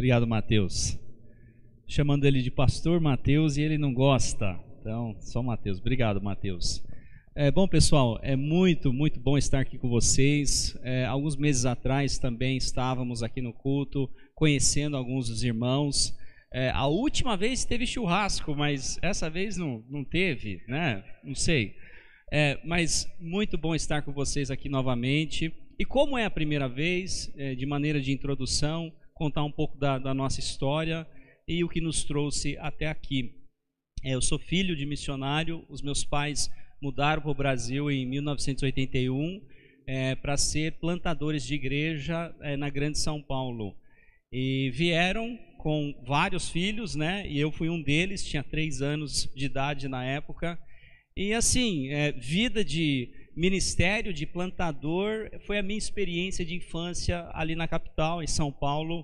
Obrigado, 0.00 0.26
Mateus. 0.26 0.98
Chamando 1.86 2.24
ele 2.24 2.40
de 2.40 2.50
pastor 2.50 2.98
Mateus 3.02 3.58
e 3.58 3.60
ele 3.60 3.76
não 3.76 3.92
gosta. 3.92 4.58
Então, 4.80 5.14
só 5.20 5.42
Mateus. 5.42 5.78
Obrigado, 5.78 6.22
Mateus. 6.22 6.82
É, 7.34 7.50
bom, 7.50 7.68
pessoal, 7.68 8.18
é 8.22 8.34
muito, 8.34 8.94
muito 8.94 9.20
bom 9.20 9.36
estar 9.36 9.60
aqui 9.60 9.76
com 9.76 9.90
vocês. 9.90 10.74
É, 10.82 11.04
alguns 11.04 11.36
meses 11.36 11.66
atrás 11.66 12.16
também 12.16 12.56
estávamos 12.56 13.22
aqui 13.22 13.42
no 13.42 13.52
culto, 13.52 14.08
conhecendo 14.34 14.96
alguns 14.96 15.28
dos 15.28 15.44
irmãos. 15.44 16.16
É, 16.50 16.70
a 16.70 16.86
última 16.86 17.36
vez 17.36 17.66
teve 17.66 17.86
churrasco, 17.86 18.56
mas 18.56 18.98
essa 19.02 19.28
vez 19.28 19.58
não, 19.58 19.84
não 19.90 20.02
teve, 20.02 20.62
né? 20.66 21.04
Não 21.22 21.34
sei. 21.34 21.74
É, 22.32 22.58
mas 22.64 23.06
muito 23.20 23.58
bom 23.58 23.74
estar 23.74 24.00
com 24.00 24.14
vocês 24.14 24.50
aqui 24.50 24.66
novamente. 24.66 25.52
E 25.78 25.84
como 25.84 26.16
é 26.16 26.24
a 26.24 26.30
primeira 26.30 26.66
vez, 26.70 27.30
é, 27.36 27.54
de 27.54 27.66
maneira 27.66 28.00
de 28.00 28.12
introdução, 28.12 28.90
contar 29.20 29.44
um 29.44 29.52
pouco 29.52 29.76
da, 29.76 29.98
da 29.98 30.14
nossa 30.14 30.40
história 30.40 31.06
e 31.46 31.62
o 31.62 31.68
que 31.68 31.78
nos 31.78 32.04
trouxe 32.04 32.56
até 32.56 32.86
aqui. 32.86 33.34
É, 34.02 34.14
eu 34.14 34.22
sou 34.22 34.38
filho 34.38 34.74
de 34.74 34.86
missionário, 34.86 35.62
os 35.68 35.82
meus 35.82 36.02
pais 36.02 36.50
mudaram 36.80 37.20
para 37.20 37.30
o 37.30 37.34
Brasil 37.34 37.90
em 37.90 38.06
1981 38.06 39.42
é, 39.86 40.14
para 40.14 40.38
ser 40.38 40.78
plantadores 40.80 41.44
de 41.44 41.52
igreja 41.52 42.34
é, 42.40 42.56
na 42.56 42.70
Grande 42.70 42.98
São 42.98 43.20
Paulo. 43.20 43.76
E 44.32 44.70
vieram 44.70 45.38
com 45.58 45.94
vários 46.06 46.48
filhos, 46.48 46.94
né? 46.94 47.28
E 47.28 47.38
eu 47.38 47.52
fui 47.52 47.68
um 47.68 47.82
deles, 47.82 48.24
tinha 48.24 48.42
três 48.42 48.80
anos 48.80 49.30
de 49.36 49.44
idade 49.44 49.86
na 49.86 50.02
época. 50.02 50.58
E 51.14 51.34
assim, 51.34 51.88
é, 51.88 52.10
vida 52.12 52.64
de 52.64 53.12
ministério, 53.40 54.12
de 54.12 54.26
plantador, 54.26 55.30
foi 55.46 55.58
a 55.58 55.62
minha 55.62 55.78
experiência 55.78 56.44
de 56.44 56.54
infância 56.54 57.26
ali 57.32 57.56
na 57.56 57.66
capital, 57.66 58.22
em 58.22 58.26
São 58.26 58.52
Paulo. 58.52 59.02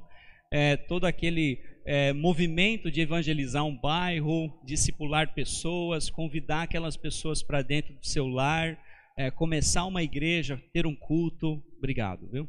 É, 0.52 0.76
todo 0.76 1.06
aquele 1.06 1.58
é, 1.86 2.12
movimento 2.12 2.90
de 2.90 3.00
evangelizar 3.00 3.64
um 3.64 3.74
bairro, 3.74 4.52
discipular 4.62 5.32
pessoas, 5.32 6.10
convidar 6.10 6.64
aquelas 6.64 6.98
pessoas 6.98 7.42
para 7.42 7.62
dentro 7.62 7.94
do 7.94 8.06
seu 8.06 8.26
lar, 8.26 8.78
é, 9.16 9.30
começar 9.30 9.86
uma 9.86 10.02
igreja, 10.02 10.62
ter 10.70 10.86
um 10.86 10.94
culto. 10.94 11.62
Obrigado, 11.78 12.28
viu? 12.30 12.46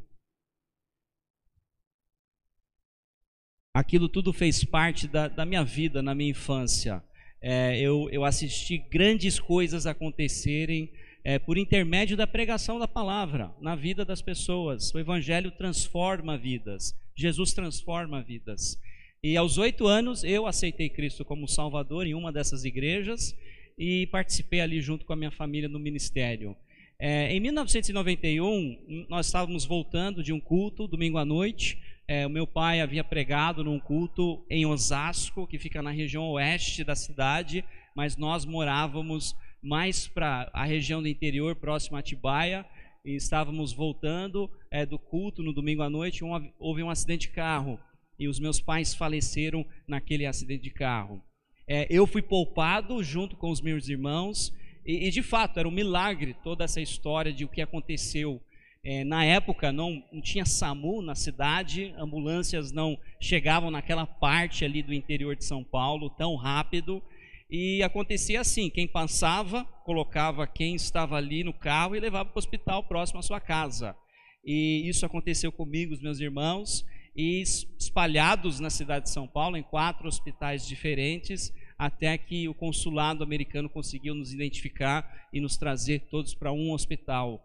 Aquilo 3.73 4.09
tudo 4.09 4.33
fez 4.33 4.61
parte 4.61 5.07
da, 5.07 5.29
da 5.29 5.45
minha 5.45 5.63
vida, 5.63 6.01
na 6.01 6.13
minha 6.13 6.31
infância. 6.31 7.01
É, 7.41 7.79
eu, 7.79 8.09
eu 8.11 8.25
assisti 8.25 8.77
grandes 8.77 9.39
coisas 9.39 9.85
acontecerem 9.85 10.91
é, 11.27 11.37
por 11.37 11.57
intermédio 11.57 12.15
da 12.15 12.25
pregação 12.25 12.79
da 12.79 12.87
palavra 12.87 13.51
na 13.59 13.75
vida 13.75 14.05
das 14.05 14.21
pessoas. 14.21 14.95
O 14.95 14.97
Evangelho 14.97 15.51
transforma 15.51 16.37
vidas, 16.37 16.95
Jesus 17.17 17.51
transforma 17.51 18.23
vidas. 18.23 18.79
E 19.21 19.35
aos 19.35 19.57
oito 19.57 19.87
anos 19.87 20.23
eu 20.23 20.47
aceitei 20.47 20.87
Cristo 20.87 21.25
como 21.25 21.45
Salvador 21.45 22.07
em 22.07 22.13
uma 22.13 22.31
dessas 22.31 22.63
igrejas 22.63 23.35
e 23.77 24.07
participei 24.07 24.61
ali 24.61 24.79
junto 24.79 25.03
com 25.03 25.11
a 25.11 25.17
minha 25.17 25.29
família 25.29 25.67
no 25.67 25.79
ministério. 25.79 26.55
É, 26.97 27.29
em 27.33 27.41
1991, 27.41 29.05
nós 29.09 29.25
estávamos 29.25 29.65
voltando 29.65 30.23
de 30.23 30.31
um 30.31 30.39
culto, 30.39 30.87
domingo 30.87 31.17
à 31.17 31.25
noite. 31.25 31.77
É, 32.07 32.25
o 32.25 32.29
meu 32.29 32.47
pai 32.47 32.79
havia 32.79 33.03
pregado 33.03 33.65
num 33.65 33.81
culto 33.81 34.45
em 34.49 34.65
Osasco, 34.65 35.45
que 35.45 35.59
fica 35.59 35.81
na 35.81 35.91
região 35.91 36.23
oeste 36.29 36.85
da 36.85 36.95
cidade, 36.95 37.65
mas 37.93 38.15
nós 38.15 38.45
morávamos 38.45 39.35
mais 39.61 40.07
para 40.07 40.49
a 40.53 40.65
região 40.65 41.01
do 41.01 41.07
interior, 41.07 41.55
próximo 41.55 41.97
a 41.97 41.99
Atibaia, 41.99 42.65
e 43.03 43.15
estávamos 43.15 43.71
voltando 43.71 44.49
é, 44.69 44.85
do 44.85 44.99
culto 44.99 45.41
no 45.41 45.53
domingo 45.53 45.81
à 45.81 45.89
noite. 45.89 46.23
Um, 46.23 46.51
houve 46.59 46.83
um 46.83 46.89
acidente 46.89 47.27
de 47.27 47.33
carro 47.33 47.79
e 48.19 48.27
os 48.27 48.39
meus 48.39 48.59
pais 48.59 48.93
faleceram 48.93 49.65
naquele 49.87 50.25
acidente 50.25 50.63
de 50.63 50.71
carro. 50.71 51.23
É, 51.67 51.85
eu 51.89 52.07
fui 52.07 52.21
poupado 52.21 53.03
junto 53.03 53.35
com 53.35 53.49
os 53.49 53.61
meus 53.61 53.87
irmãos, 53.89 54.53
e, 54.85 55.07
e, 55.07 55.11
de 55.11 55.21
fato 55.21 55.59
era 55.59 55.67
um 55.67 55.71
milagre 55.71 56.33
toda 56.43 56.63
essa 56.63 56.79
história 56.79 57.33
de 57.33 57.43
o 57.43 57.49
que 57.49 57.61
aconteceu. 57.61 58.41
É, 58.83 59.03
na 59.03 59.25
época 59.25 59.71
não, 59.71 60.01
não 60.11 60.21
tinha 60.21 60.45
SAMU 60.45 61.01
na 61.01 61.13
cidade, 61.13 61.93
ambulâncias 61.97 62.71
não 62.71 62.97
chegavam 63.19 63.69
naquela 63.69 64.05
parte 64.05 64.63
ali 64.63 64.81
do 64.81 64.93
interior 64.93 65.35
de 65.35 65.43
São 65.43 65.61
Paulo 65.61 66.09
tão 66.09 66.35
rápido. 66.35 67.03
E 67.49 67.81
acontecia 67.83 68.41
assim: 68.41 68.69
quem 68.69 68.87
passava, 68.87 69.63
colocava 69.85 70.45
quem 70.47 70.75
estava 70.75 71.15
ali 71.15 71.43
no 71.43 71.53
carro 71.53 71.95
e 71.95 71.99
levava 71.99 72.29
para 72.29 72.37
o 72.37 72.39
hospital 72.39 72.83
próximo 72.83 73.19
à 73.19 73.23
sua 73.23 73.39
casa. 73.39 73.95
E 74.43 74.87
isso 74.87 75.05
aconteceu 75.05 75.51
comigo, 75.51 75.93
os 75.93 76.01
meus 76.01 76.19
irmãos 76.19 76.85
e 77.17 77.41
espalhados 77.79 78.59
na 78.59 78.69
cidade 78.69 79.05
de 79.05 79.11
São 79.11 79.27
Paulo, 79.27 79.57
em 79.57 79.63
quatro 79.63 80.07
hospitais 80.07 80.67
diferentes, 80.67 81.51
até 81.75 82.15
que 82.15 82.47
o 82.47 82.53
consulado 82.53 83.23
americano 83.23 83.67
conseguiu 83.67 84.13
nos 84.13 84.31
identificar 84.31 85.27
e 85.33 85.41
nos 85.41 85.57
trazer 85.57 86.07
todos 86.11 86.35
para 86.35 86.53
um 86.53 86.71
hospital. 86.71 87.43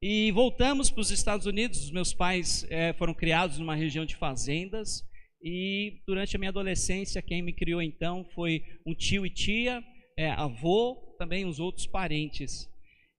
E 0.00 0.32
voltamos 0.32 0.90
para 0.90 1.02
os 1.02 1.10
Estados 1.10 1.44
Unidos. 1.44 1.84
Os 1.84 1.90
meus 1.90 2.14
pais 2.14 2.66
é, 2.70 2.94
foram 2.94 3.12
criados 3.12 3.58
numa 3.58 3.74
região 3.74 4.06
de 4.06 4.16
fazendas. 4.16 5.04
E 5.42 6.02
durante 6.06 6.36
a 6.36 6.38
minha 6.38 6.50
adolescência, 6.50 7.22
quem 7.22 7.40
me 7.40 7.52
criou 7.52 7.80
então 7.80 8.24
foi 8.34 8.62
um 8.86 8.94
tio 8.94 9.24
e 9.24 9.30
tia, 9.30 9.82
é, 10.16 10.30
avô, 10.30 11.14
também 11.18 11.46
os 11.46 11.58
outros 11.58 11.86
parentes. 11.86 12.68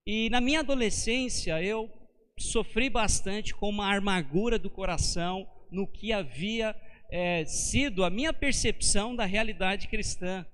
E 0.06 0.30
na 0.30 0.40
minha 0.40 0.60
adolescência, 0.60 1.62
eu 1.62 1.90
sofri 2.38 2.88
bastante 2.88 3.54
com 3.54 3.68
uma 3.68 3.94
amargura 3.94 4.58
do 4.58 4.70
coração 4.70 5.46
no 5.70 5.86
que 5.86 6.12
havia 6.12 6.76
é, 7.10 7.44
sido 7.44 8.04
a 8.04 8.10
minha 8.10 8.32
percepção 8.32 9.14
da 9.16 9.24
realidade 9.24 9.88
cristã. 9.88 10.46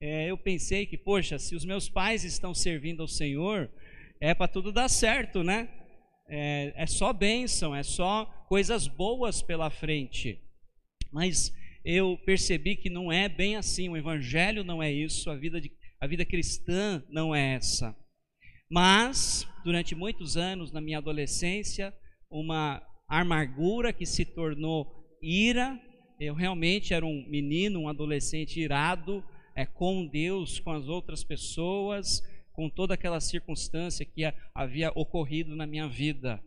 É, 0.00 0.30
eu 0.30 0.36
pensei 0.36 0.84
que, 0.84 0.98
poxa, 0.98 1.38
se 1.38 1.54
os 1.54 1.64
meus 1.64 1.88
pais 1.88 2.24
estão 2.24 2.54
servindo 2.54 3.00
ao 3.00 3.08
Senhor, 3.08 3.70
é 4.20 4.34
para 4.34 4.48
tudo 4.48 4.70
dar 4.70 4.88
certo, 4.88 5.42
né? 5.42 5.68
É, 6.28 6.72
é 6.76 6.86
só 6.86 7.12
bênção, 7.12 7.74
é 7.74 7.82
só 7.82 8.26
coisas 8.48 8.86
boas 8.86 9.40
pela 9.40 9.70
frente. 9.70 10.42
Mas 11.16 11.50
eu 11.82 12.18
percebi 12.26 12.76
que 12.76 12.90
não 12.90 13.10
é 13.10 13.26
bem 13.26 13.56
assim, 13.56 13.88
o 13.88 13.96
Evangelho 13.96 14.62
não 14.62 14.82
é 14.82 14.92
isso, 14.92 15.30
a 15.30 15.34
vida, 15.34 15.58
de, 15.58 15.72
a 15.98 16.06
vida 16.06 16.26
cristã 16.26 17.02
não 17.08 17.34
é 17.34 17.54
essa. 17.54 17.96
Mas, 18.70 19.48
durante 19.64 19.94
muitos 19.94 20.36
anos, 20.36 20.70
na 20.70 20.78
minha 20.78 20.98
adolescência, 20.98 21.90
uma 22.30 22.82
amargura 23.08 23.94
que 23.94 24.04
se 24.04 24.26
tornou 24.26 24.92
ira. 25.22 25.80
Eu 26.20 26.34
realmente 26.34 26.92
era 26.92 27.06
um 27.06 27.24
menino, 27.26 27.80
um 27.80 27.88
adolescente 27.88 28.60
irado 28.60 29.24
é, 29.54 29.64
com 29.64 30.06
Deus, 30.06 30.60
com 30.60 30.70
as 30.70 30.86
outras 30.86 31.24
pessoas, 31.24 32.20
com 32.52 32.68
toda 32.68 32.92
aquela 32.92 33.20
circunstância 33.20 34.04
que 34.04 34.22
havia 34.54 34.92
ocorrido 34.94 35.56
na 35.56 35.66
minha 35.66 35.88
vida. 35.88 36.38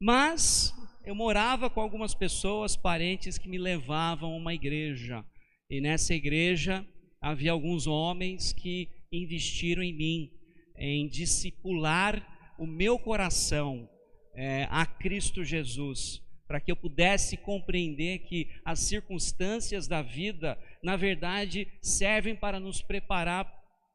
Mas 0.00 0.72
eu 1.04 1.14
morava 1.14 1.68
com 1.68 1.80
algumas 1.80 2.14
pessoas, 2.14 2.76
parentes, 2.76 3.36
que 3.36 3.48
me 3.48 3.58
levavam 3.58 4.32
a 4.32 4.36
uma 4.36 4.54
igreja. 4.54 5.24
E 5.68 5.80
nessa 5.80 6.14
igreja 6.14 6.86
havia 7.20 7.52
alguns 7.52 7.86
homens 7.86 8.52
que 8.52 8.88
investiram 9.12 9.82
em 9.82 9.92
mim, 9.92 10.30
em 10.76 11.08
discipular 11.08 12.26
o 12.58 12.66
meu 12.66 12.98
coração, 12.98 13.88
é, 14.34 14.66
a 14.70 14.86
Cristo 14.86 15.44
Jesus, 15.44 16.22
para 16.46 16.60
que 16.60 16.70
eu 16.70 16.76
pudesse 16.76 17.36
compreender 17.36 18.20
que 18.20 18.48
as 18.64 18.80
circunstâncias 18.80 19.86
da 19.86 20.00
vida, 20.00 20.58
na 20.82 20.96
verdade, 20.96 21.68
servem 21.82 22.34
para 22.34 22.58
nos 22.58 22.80
preparar 22.80 23.50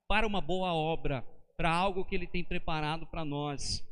para 0.07 0.27
uma 0.27 0.41
boa 0.41 0.73
obra, 0.73 1.25
para 1.57 1.71
algo 1.71 2.05
que 2.05 2.15
Ele 2.15 2.27
tem 2.27 2.43
preparado 2.43 3.07
para 3.07 3.25
nós. 3.25 3.83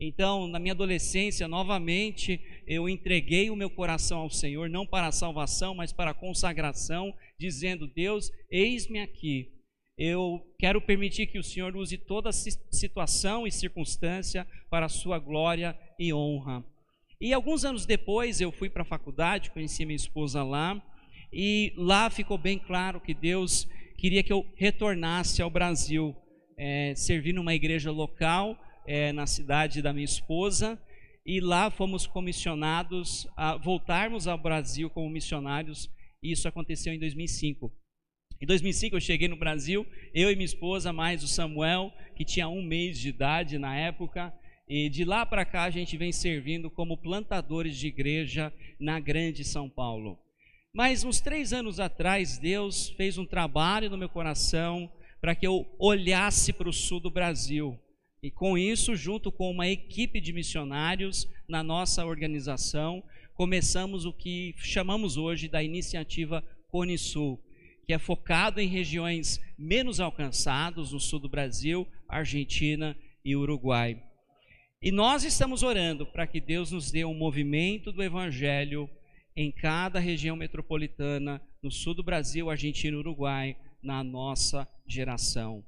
Então, 0.00 0.48
na 0.48 0.58
minha 0.58 0.72
adolescência, 0.72 1.46
novamente, 1.46 2.40
eu 2.66 2.88
entreguei 2.88 3.48
o 3.48 3.56
meu 3.56 3.70
coração 3.70 4.20
ao 4.20 4.30
Senhor, 4.30 4.68
não 4.68 4.86
para 4.86 5.06
a 5.06 5.12
salvação, 5.12 5.74
mas 5.74 5.92
para 5.92 6.10
a 6.10 6.14
consagração, 6.14 7.14
dizendo: 7.38 7.86
Deus, 7.86 8.30
eis-me 8.50 9.00
aqui, 9.00 9.52
eu 9.96 10.44
quero 10.58 10.80
permitir 10.80 11.28
que 11.28 11.38
o 11.38 11.44
Senhor 11.44 11.76
use 11.76 11.96
toda 11.96 12.32
situação 12.32 13.46
e 13.46 13.52
circunstância 13.52 14.46
para 14.68 14.86
a 14.86 14.88
sua 14.88 15.20
glória 15.20 15.78
e 15.98 16.12
honra. 16.12 16.64
E 17.20 17.32
alguns 17.32 17.64
anos 17.64 17.86
depois 17.86 18.40
eu 18.40 18.50
fui 18.50 18.68
para 18.68 18.82
a 18.82 18.86
faculdade, 18.86 19.52
conheci 19.52 19.86
minha 19.86 19.94
esposa 19.94 20.42
lá, 20.42 20.82
e 21.32 21.72
lá 21.76 22.10
ficou 22.10 22.36
bem 22.36 22.58
claro 22.58 23.00
que 23.00 23.14
Deus 23.14 23.68
queria 23.96 24.24
que 24.24 24.32
eu 24.32 24.44
retornasse 24.56 25.40
ao 25.40 25.48
Brasil, 25.48 26.14
é, 26.58 26.94
servir 26.96 27.32
numa 27.32 27.54
igreja 27.54 27.92
local 27.92 28.58
é, 28.86 29.12
na 29.12 29.26
cidade 29.26 29.82
da 29.82 29.92
minha 29.92 30.04
esposa, 30.04 30.80
e 31.26 31.40
lá 31.40 31.70
fomos 31.70 32.06
comissionados 32.06 33.26
a 33.36 33.56
voltarmos 33.56 34.26
ao 34.26 34.36
Brasil 34.36 34.90
como 34.90 35.08
missionários, 35.08 35.90
e 36.22 36.32
isso 36.32 36.46
aconteceu 36.46 36.92
em 36.92 36.98
2005. 36.98 37.72
Em 38.40 38.46
2005 38.46 38.96
eu 38.96 39.00
cheguei 39.00 39.28
no 39.28 39.36
Brasil, 39.36 39.86
eu 40.12 40.30
e 40.30 40.36
minha 40.36 40.44
esposa, 40.44 40.92
mais 40.92 41.22
o 41.22 41.28
Samuel, 41.28 41.92
que 42.14 42.24
tinha 42.24 42.48
um 42.48 42.62
mês 42.62 42.98
de 42.98 43.08
idade 43.08 43.58
na 43.58 43.76
época, 43.76 44.34
e 44.68 44.88
de 44.88 45.04
lá 45.04 45.24
para 45.24 45.44
cá 45.44 45.64
a 45.64 45.70
gente 45.70 45.96
vem 45.96 46.12
servindo 46.12 46.70
como 46.70 46.96
plantadores 46.96 47.76
de 47.76 47.86
igreja 47.86 48.52
na 48.78 48.98
Grande 48.98 49.44
São 49.44 49.68
Paulo. 49.68 50.18
Mas 50.74 51.04
uns 51.04 51.20
três 51.20 51.52
anos 51.52 51.78
atrás, 51.78 52.36
Deus 52.36 52.90
fez 52.90 53.16
um 53.16 53.24
trabalho 53.24 53.88
no 53.88 53.96
meu 53.96 54.08
coração 54.08 54.90
para 55.20 55.34
que 55.34 55.46
eu 55.46 55.64
olhasse 55.78 56.52
para 56.52 56.68
o 56.68 56.72
sul 56.72 56.98
do 56.98 57.10
Brasil. 57.10 57.78
E 58.24 58.30
com 58.30 58.56
isso, 58.56 58.96
junto 58.96 59.30
com 59.30 59.50
uma 59.50 59.68
equipe 59.68 60.18
de 60.18 60.32
missionários 60.32 61.28
na 61.46 61.62
nossa 61.62 62.06
organização, 62.06 63.04
começamos 63.34 64.06
o 64.06 64.14
que 64.14 64.54
chamamos 64.56 65.18
hoje 65.18 65.46
da 65.46 65.62
iniciativa 65.62 66.42
Cone 66.68 66.96
Sul, 66.96 67.38
que 67.84 67.92
é 67.92 67.98
focado 67.98 68.62
em 68.62 68.66
regiões 68.66 69.38
menos 69.58 70.00
alcançadas 70.00 70.92
no 70.92 70.98
sul 70.98 71.18
do 71.18 71.28
Brasil, 71.28 71.86
Argentina 72.08 72.96
e 73.22 73.36
Uruguai. 73.36 74.02
E 74.80 74.90
nós 74.90 75.22
estamos 75.22 75.62
orando 75.62 76.06
para 76.06 76.26
que 76.26 76.40
Deus 76.40 76.70
nos 76.70 76.90
dê 76.90 77.04
um 77.04 77.12
movimento 77.12 77.92
do 77.92 78.02
evangelho 78.02 78.88
em 79.36 79.52
cada 79.52 79.98
região 79.98 80.34
metropolitana, 80.34 81.42
no 81.62 81.70
sul 81.70 81.92
do 81.92 82.02
Brasil, 82.02 82.48
Argentina 82.48 82.96
e 82.96 83.00
Uruguai, 83.00 83.54
na 83.82 84.02
nossa 84.02 84.66
geração. 84.86 85.62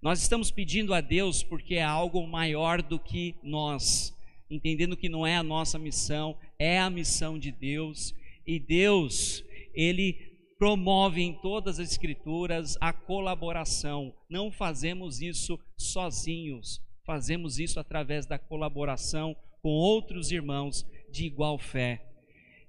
Nós 0.00 0.20
estamos 0.20 0.50
pedindo 0.50 0.94
a 0.94 1.00
Deus 1.00 1.42
porque 1.42 1.76
é 1.76 1.82
algo 1.82 2.26
maior 2.26 2.82
do 2.82 2.98
que 2.98 3.34
nós, 3.42 4.14
entendendo 4.50 4.96
que 4.96 5.08
não 5.08 5.26
é 5.26 5.36
a 5.36 5.42
nossa 5.42 5.78
missão, 5.78 6.36
é 6.58 6.78
a 6.78 6.90
missão 6.90 7.38
de 7.38 7.50
Deus, 7.50 8.14
e 8.46 8.60
Deus, 8.60 9.44
ele 9.74 10.14
promove 10.58 11.20
em 11.22 11.34
todas 11.34 11.80
as 11.80 11.90
escrituras 11.90 12.76
a 12.80 12.92
colaboração. 12.92 14.14
Não 14.28 14.50
fazemos 14.52 15.20
isso 15.20 15.58
sozinhos 15.76 16.80
fazemos 17.06 17.60
isso 17.60 17.78
através 17.78 18.26
da 18.26 18.36
colaboração 18.36 19.36
com 19.62 19.70
outros 19.70 20.32
irmãos 20.32 20.84
de 21.10 21.24
igual 21.24 21.56
fé. 21.56 22.04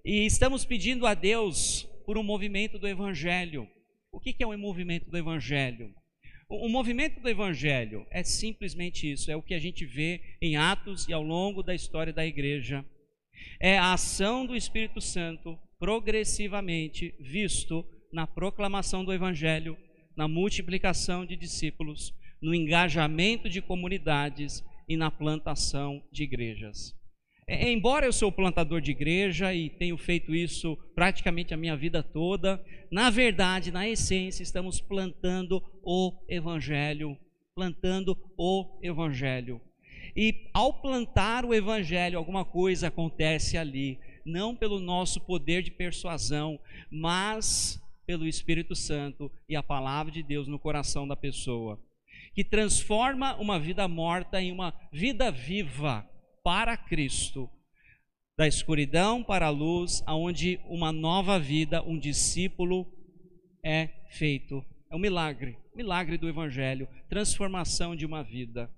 E 0.05 0.25
estamos 0.25 0.63
pedindo 0.63 1.07
a 1.07 1.15
Deus 1.15 1.89
por 2.05 2.17
um 2.17 2.23
movimento 2.23 2.77
do 2.77 2.87
Evangelho. 2.87 3.67
O 4.11 4.19
que 4.19 4.35
é 4.41 4.47
um 4.47 4.57
movimento 4.57 5.09
do 5.09 5.17
Evangelho? 5.17 5.93
O 6.49 6.69
movimento 6.69 7.19
do 7.19 7.27
Evangelho 7.27 8.07
é 8.09 8.23
simplesmente 8.23 9.11
isso, 9.11 9.29
é 9.29 9.35
o 9.35 9.41
que 9.41 9.53
a 9.53 9.59
gente 9.59 9.85
vê 9.85 10.21
em 10.41 10.55
Atos 10.55 11.05
e 11.07 11.11
ao 11.11 11.21
longo 11.21 11.61
da 11.61 11.75
história 11.75 12.13
da 12.13 12.25
igreja. 12.25 12.85
É 13.59 13.77
a 13.77 13.91
ação 13.91 14.45
do 14.45 14.55
Espírito 14.55 15.01
Santo 15.01 15.59
progressivamente 15.77 17.13
visto 17.19 17.85
na 18.13 18.25
proclamação 18.25 19.03
do 19.03 19.11
Evangelho, 19.11 19.77
na 20.15 20.25
multiplicação 20.25 21.25
de 21.25 21.35
discípulos, 21.35 22.13
no 22.41 22.55
engajamento 22.55 23.49
de 23.49 23.61
comunidades 23.61 24.63
e 24.87 24.95
na 24.95 25.11
plantação 25.11 26.01
de 26.13 26.23
igrejas. 26.23 26.96
É, 27.49 27.71
embora 27.71 28.05
eu 28.05 28.11
sou 28.11 28.29
plantador 28.29 28.81
de 28.81 28.91
igreja 28.91 29.53
e 29.53 29.69
tenho 29.69 29.97
feito 29.97 30.35
isso 30.35 30.77
praticamente 30.93 31.53
a 31.53 31.57
minha 31.57 31.77
vida 31.77 32.03
toda, 32.03 32.61
na 32.91 33.09
verdade, 33.09 33.71
na 33.71 33.87
essência, 33.87 34.43
estamos 34.43 34.81
plantando 34.81 35.63
o 35.81 36.11
Evangelho, 36.27 37.17
plantando 37.55 38.17
o 38.37 38.77
Evangelho. 38.83 39.61
E 40.13 40.49
ao 40.53 40.73
plantar 40.73 41.45
o 41.45 41.53
Evangelho, 41.53 42.17
alguma 42.17 42.43
coisa 42.43 42.89
acontece 42.89 43.57
ali, 43.57 43.97
não 44.25 44.53
pelo 44.53 44.77
nosso 44.77 45.21
poder 45.21 45.63
de 45.63 45.71
persuasão, 45.71 46.59
mas 46.91 47.81
pelo 48.05 48.27
Espírito 48.27 48.75
Santo 48.75 49.31
e 49.47 49.55
a 49.55 49.63
palavra 49.63 50.11
de 50.11 50.21
Deus 50.21 50.49
no 50.49 50.59
coração 50.59 51.07
da 51.07 51.15
pessoa 51.15 51.79
que 52.33 52.43
transforma 52.43 53.35
uma 53.37 53.57
vida 53.59 53.87
morta 53.87 54.39
em 54.41 54.51
uma 54.51 54.73
vida 54.91 55.31
viva 55.31 56.07
para 56.47 56.77
Cristo, 56.77 57.49
da 58.37 58.47
escuridão 58.47 59.21
para 59.21 59.47
a 59.47 59.49
luz, 59.49 60.01
aonde 60.05 60.61
uma 60.69 60.93
nova 60.93 61.37
vida, 61.37 61.83
um 61.83 61.99
discípulo 61.99 62.87
é 63.61 63.89
feito. 64.11 64.63
É 64.89 64.95
um 64.95 64.99
milagre, 64.99 65.57
milagre 65.75 66.17
do 66.17 66.29
evangelho, 66.29 66.87
transformação 67.09 67.97
de 67.97 68.05
uma 68.05 68.23
vida. 68.23 68.71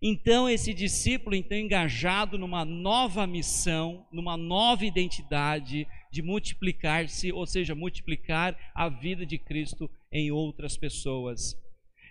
Então 0.00 0.48
esse 0.48 0.72
discípulo 0.72 1.36
então 1.36 1.58
engajado 1.58 2.38
numa 2.38 2.64
nova 2.64 3.26
missão, 3.26 4.06
numa 4.10 4.38
nova 4.38 4.86
identidade 4.86 5.86
de 6.10 6.22
multiplicar-se, 6.22 7.30
ou 7.30 7.46
seja, 7.46 7.74
multiplicar 7.74 8.58
a 8.74 8.88
vida 8.88 9.26
de 9.26 9.36
Cristo 9.36 9.90
em 10.10 10.30
outras 10.30 10.74
pessoas. 10.74 11.54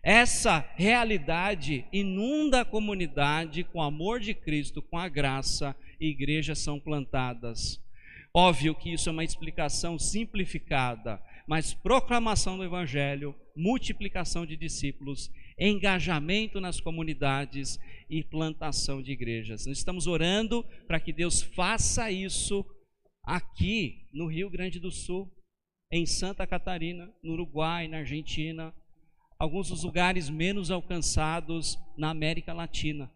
Essa 0.04 0.60
realidade 0.76 1.86
inunda 1.94 2.62
a 2.62 2.66
comunidade 2.66 3.64
com 3.64 3.80
o 3.80 3.82
amor 3.82 4.20
de 4.20 4.34
Cristo, 4.34 4.82
com 4.82 4.98
a 4.98 5.08
graça, 5.08 5.74
e 5.98 6.08
igrejas 6.08 6.60
são 6.60 6.78
plantadas. 6.78 7.82
Óbvio 8.34 8.76
que 8.76 8.92
isso 8.92 9.08
é 9.08 9.12
uma 9.14 9.24
explicação 9.24 9.98
simplificada, 9.98 11.22
mas 11.48 11.74
proclamação 11.74 12.58
do 12.58 12.66
Evangelho, 12.66 13.34
multiplicação 13.56 14.46
de 14.46 14.58
discípulos, 14.58 15.32
engajamento 15.58 16.60
nas 16.60 16.82
comunidades 16.82 17.80
e 18.10 18.24
plantação 18.24 19.02
de 19.02 19.12
igrejas. 19.12 19.66
Nós 19.66 19.78
estamos 19.78 20.06
orando 20.06 20.66
para 20.86 21.00
que 21.00 21.14
Deus 21.14 21.42
faça 21.42 22.12
isso 22.12 22.66
aqui 23.24 24.08
no 24.12 24.28
Rio 24.28 24.50
Grande 24.50 24.80
do 24.80 24.92
Sul, 24.92 25.32
em 25.90 26.06
Santa 26.06 26.46
Catarina, 26.46 27.10
no 27.24 27.34
Uruguai, 27.34 27.88
na 27.88 28.00
Argentina, 28.00 28.74
alguns 29.44 29.68
dos 29.68 29.84
lugares 29.84 30.30
menos 30.30 30.72
alcançados 30.72 31.78
na 31.98 32.10
América 32.10 32.54
Latina. 32.54 33.12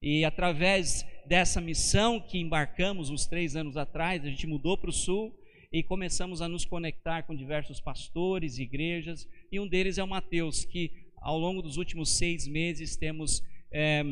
E 0.00 0.24
através 0.24 1.04
dessa 1.26 1.60
missão 1.60 2.20
que 2.20 2.38
embarcamos 2.38 3.10
uns 3.10 3.26
três 3.26 3.56
anos 3.56 3.76
atrás, 3.76 4.24
a 4.24 4.28
gente 4.28 4.46
mudou 4.46 4.78
para 4.78 4.90
o 4.90 4.92
sul 4.92 5.36
e 5.72 5.82
começamos 5.82 6.40
a 6.40 6.48
nos 6.48 6.64
conectar 6.64 7.24
com 7.24 7.34
diversos 7.34 7.80
pastores, 7.80 8.60
igrejas, 8.60 9.28
e 9.50 9.58
um 9.58 9.66
deles 9.66 9.98
é 9.98 10.04
o 10.04 10.06
Mateus, 10.06 10.64
que 10.64 10.92
ao 11.20 11.36
longo 11.36 11.60
dos 11.60 11.76
últimos 11.76 12.16
seis 12.16 12.46
meses 12.46 12.96
temos 12.96 13.42
é, 13.72 14.04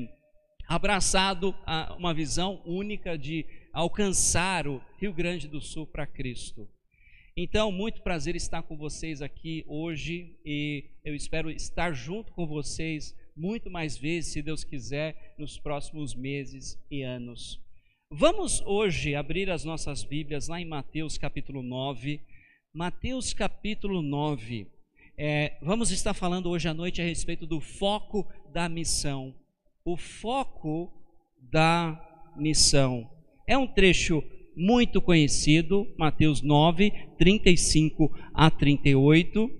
abraçado 0.66 1.54
uma 1.96 2.12
visão 2.12 2.60
única 2.66 3.16
de 3.16 3.46
alcançar 3.72 4.66
o 4.66 4.82
Rio 4.98 5.14
Grande 5.14 5.46
do 5.46 5.60
Sul 5.60 5.86
para 5.86 6.08
Cristo. 6.08 6.68
Então, 7.38 7.70
muito 7.70 8.00
prazer 8.00 8.34
estar 8.34 8.62
com 8.62 8.78
vocês 8.78 9.20
aqui 9.20 9.62
hoje 9.68 10.34
e 10.42 10.86
eu 11.04 11.14
espero 11.14 11.50
estar 11.50 11.92
junto 11.92 12.32
com 12.32 12.46
vocês 12.46 13.14
muito 13.36 13.68
mais 13.68 13.94
vezes, 13.98 14.32
se 14.32 14.40
Deus 14.40 14.64
quiser, 14.64 15.34
nos 15.36 15.58
próximos 15.58 16.14
meses 16.14 16.82
e 16.90 17.02
anos. 17.02 17.60
Vamos 18.10 18.62
hoje 18.62 19.14
abrir 19.14 19.50
as 19.50 19.64
nossas 19.64 20.02
Bíblias 20.02 20.48
lá 20.48 20.58
em 20.58 20.64
Mateus 20.64 21.18
capítulo 21.18 21.62
9. 21.62 22.22
Mateus 22.72 23.34
capítulo 23.34 24.00
9. 24.00 24.66
É, 25.18 25.58
vamos 25.60 25.90
estar 25.90 26.14
falando 26.14 26.48
hoje 26.48 26.68
à 26.68 26.72
noite 26.72 27.02
a 27.02 27.04
respeito 27.04 27.46
do 27.46 27.60
foco 27.60 28.26
da 28.50 28.66
missão. 28.66 29.34
O 29.84 29.98
foco 29.98 30.90
da 31.38 32.32
missão. 32.34 33.10
É 33.46 33.58
um 33.58 33.66
trecho 33.66 34.24
muito 34.56 35.02
conhecido, 35.02 35.86
Mateus 35.98 36.40
9, 36.40 36.90
35 37.18 38.10
a 38.32 38.50
38. 38.50 39.50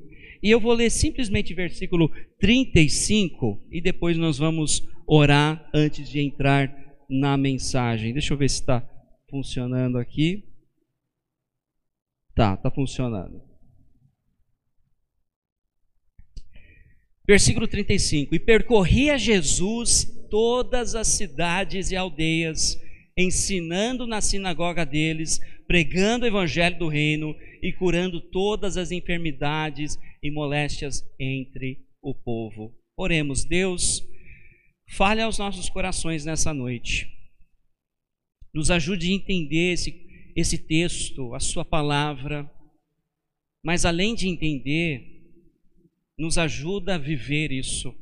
E 0.42 0.50
eu 0.50 0.60
vou 0.60 0.72
ler 0.72 0.90
simplesmente 0.90 1.52
versículo 1.54 2.10
35 2.38 3.66
e 3.70 3.80
depois 3.80 4.16
nós 4.16 4.38
vamos 4.38 4.86
orar 5.06 5.68
antes 5.74 6.08
de 6.08 6.20
entrar 6.20 6.74
na 7.08 7.36
mensagem. 7.36 8.12
Deixa 8.12 8.32
eu 8.32 8.38
ver 8.38 8.48
se 8.48 8.60
está 8.60 8.88
funcionando 9.28 9.98
aqui. 9.98 10.44
Tá, 12.34 12.54
está 12.54 12.70
funcionando. 12.70 13.42
Versículo 17.26 17.66
35: 17.66 18.34
E 18.34 18.38
percorria 18.38 19.18
Jesus 19.18 20.04
todas 20.30 20.94
as 20.94 21.08
cidades 21.08 21.90
e 21.90 21.96
aldeias, 21.96 22.80
ensinando 23.16 24.06
na 24.06 24.20
sinagoga 24.20 24.84
deles, 24.84 25.40
pregando 25.66 26.24
o 26.24 26.28
evangelho 26.28 26.78
do 26.78 26.88
reino 26.88 27.34
e 27.62 27.72
curando 27.72 28.20
todas 28.20 28.76
as 28.76 28.90
enfermidades 28.90 29.98
e 30.22 30.30
moléstias 30.30 31.02
entre 31.18 31.84
o 32.02 32.14
povo. 32.14 32.74
Oremos, 32.96 33.44
Deus, 33.44 34.06
fale 34.90 35.22
aos 35.22 35.38
nossos 35.38 35.70
corações 35.70 36.24
nessa 36.24 36.52
noite. 36.52 37.10
Nos 38.52 38.70
ajude 38.70 39.10
a 39.10 39.14
entender 39.14 39.72
esse, 39.72 40.32
esse 40.36 40.58
texto, 40.58 41.34
a 41.34 41.40
Sua 41.40 41.64
palavra, 41.64 42.50
mas 43.64 43.84
além 43.84 44.14
de 44.14 44.28
entender, 44.28 45.16
nos 46.18 46.38
ajuda 46.38 46.94
a 46.94 46.98
viver 46.98 47.50
isso. 47.50 47.94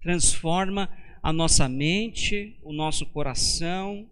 Transforma 0.00 0.88
a 1.24 1.32
nossa 1.32 1.66
mente, 1.66 2.54
o 2.62 2.70
nosso 2.70 3.06
coração, 3.06 4.06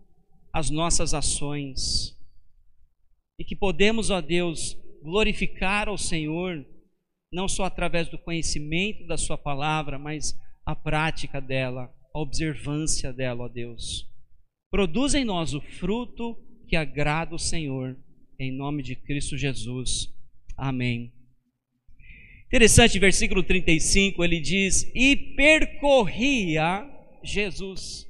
as 0.51 0.71
nossas 0.71 1.13
ações. 1.13 2.19
E 3.39 3.45
que 3.45 3.55
podemos, 3.55 4.09
ó 4.09 4.23
Deus, 4.23 4.79
glorificar 5.03 5.91
ao 5.91 5.99
Senhor, 5.99 6.65
não 7.31 7.47
só 7.47 7.65
através 7.65 8.09
do 8.09 8.17
conhecimento 8.17 9.07
da 9.07 9.19
Sua 9.19 9.37
palavra, 9.37 9.99
mas 9.99 10.35
a 10.65 10.75
prática 10.75 11.39
dela, 11.39 11.93
a 12.15 12.19
observância 12.19 13.13
dela, 13.13 13.45
ó 13.45 13.49
Deus. 13.49 14.09
Produz 14.71 15.15
em 15.15 15.23
nós 15.23 15.53
o 15.53 15.61
fruto 15.61 16.35
que 16.67 16.77
agrada 16.77 17.35
o 17.35 17.39
Senhor, 17.39 17.95
em 18.39 18.51
nome 18.51 18.83
de 18.83 18.97
Cristo 18.97 19.37
Jesus. 19.37 20.11
Amém. 20.57 21.13
Interessante, 22.47 22.99
versículo 22.99 23.43
35, 23.43 24.25
ele 24.25 24.41
diz: 24.41 24.91
E 24.95 25.15
percorria 25.15 26.91
Jesus. 27.23 28.07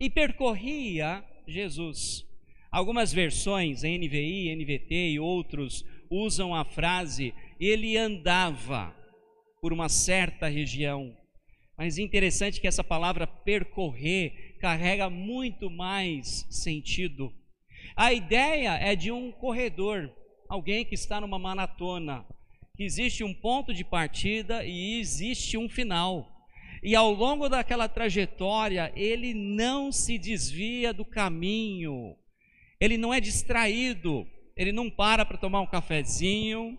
E 0.00 0.08
percorria 0.08 1.24
Jesus. 1.46 2.24
Algumas 2.70 3.12
versões, 3.12 3.82
NVI, 3.82 4.54
NVT 4.54 5.10
e 5.10 5.20
outros, 5.20 5.84
usam 6.10 6.54
a 6.54 6.64
frase: 6.64 7.34
ele 7.58 7.96
andava 7.96 8.94
por 9.60 9.72
uma 9.72 9.88
certa 9.88 10.48
região. 10.48 11.16
Mas 11.76 11.98
interessante 11.98 12.60
que 12.60 12.68
essa 12.68 12.84
palavra 12.84 13.26
percorrer 13.26 14.56
carrega 14.60 15.08
muito 15.08 15.70
mais 15.70 16.46
sentido. 16.50 17.32
A 17.96 18.12
ideia 18.12 18.74
é 18.74 18.94
de 18.94 19.10
um 19.10 19.32
corredor, 19.32 20.10
alguém 20.48 20.84
que 20.84 20.94
está 20.94 21.20
numa 21.20 21.38
maratona, 21.38 22.24
que 22.76 22.84
existe 22.84 23.24
um 23.24 23.34
ponto 23.34 23.72
de 23.72 23.84
partida 23.84 24.64
e 24.64 25.00
existe 25.00 25.56
um 25.56 25.68
final. 25.68 26.39
E 26.82 26.96
ao 26.96 27.12
longo 27.12 27.48
daquela 27.48 27.88
trajetória, 27.88 28.92
ele 28.96 29.34
não 29.34 29.92
se 29.92 30.18
desvia 30.18 30.92
do 30.94 31.04
caminho, 31.04 32.16
ele 32.80 32.96
não 32.96 33.12
é 33.12 33.20
distraído, 33.20 34.26
ele 34.56 34.72
não 34.72 34.90
para 34.90 35.24
para 35.24 35.36
tomar 35.36 35.60
um 35.60 35.66
cafezinho, 35.66 36.78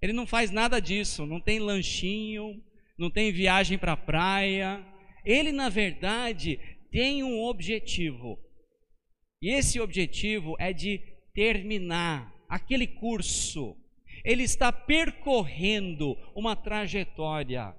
ele 0.00 0.12
não 0.12 0.26
faz 0.26 0.50
nada 0.50 0.80
disso, 0.80 1.26
não 1.26 1.40
tem 1.40 1.58
lanchinho, 1.58 2.62
não 2.98 3.10
tem 3.10 3.32
viagem 3.32 3.78
para 3.78 3.92
a 3.92 3.96
praia. 3.96 4.84
Ele, 5.24 5.52
na 5.52 5.68
verdade, 5.68 6.58
tem 6.90 7.22
um 7.22 7.42
objetivo. 7.42 8.38
E 9.40 9.50
esse 9.50 9.80
objetivo 9.80 10.56
é 10.58 10.72
de 10.72 10.98
terminar 11.34 12.34
aquele 12.48 12.86
curso. 12.86 13.76
Ele 14.24 14.42
está 14.42 14.72
percorrendo 14.72 16.16
uma 16.34 16.54
trajetória. 16.54 17.74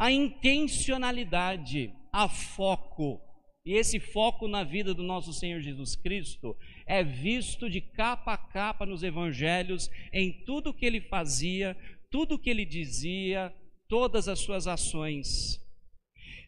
A 0.00 0.10
intencionalidade, 0.10 1.92
a 2.10 2.26
foco. 2.26 3.20
E 3.66 3.74
esse 3.74 4.00
foco 4.00 4.48
na 4.48 4.64
vida 4.64 4.94
do 4.94 5.02
nosso 5.02 5.30
Senhor 5.34 5.60
Jesus 5.60 5.94
Cristo 5.94 6.56
é 6.86 7.04
visto 7.04 7.68
de 7.68 7.82
capa 7.82 8.32
a 8.32 8.38
capa 8.38 8.86
nos 8.86 9.02
evangelhos, 9.02 9.90
em 10.10 10.32
tudo 10.46 10.72
que 10.72 10.86
ele 10.86 11.02
fazia, 11.02 11.76
tudo 12.10 12.38
que 12.38 12.48
ele 12.48 12.64
dizia, 12.64 13.54
todas 13.90 14.26
as 14.26 14.38
suas 14.38 14.66
ações. 14.66 15.60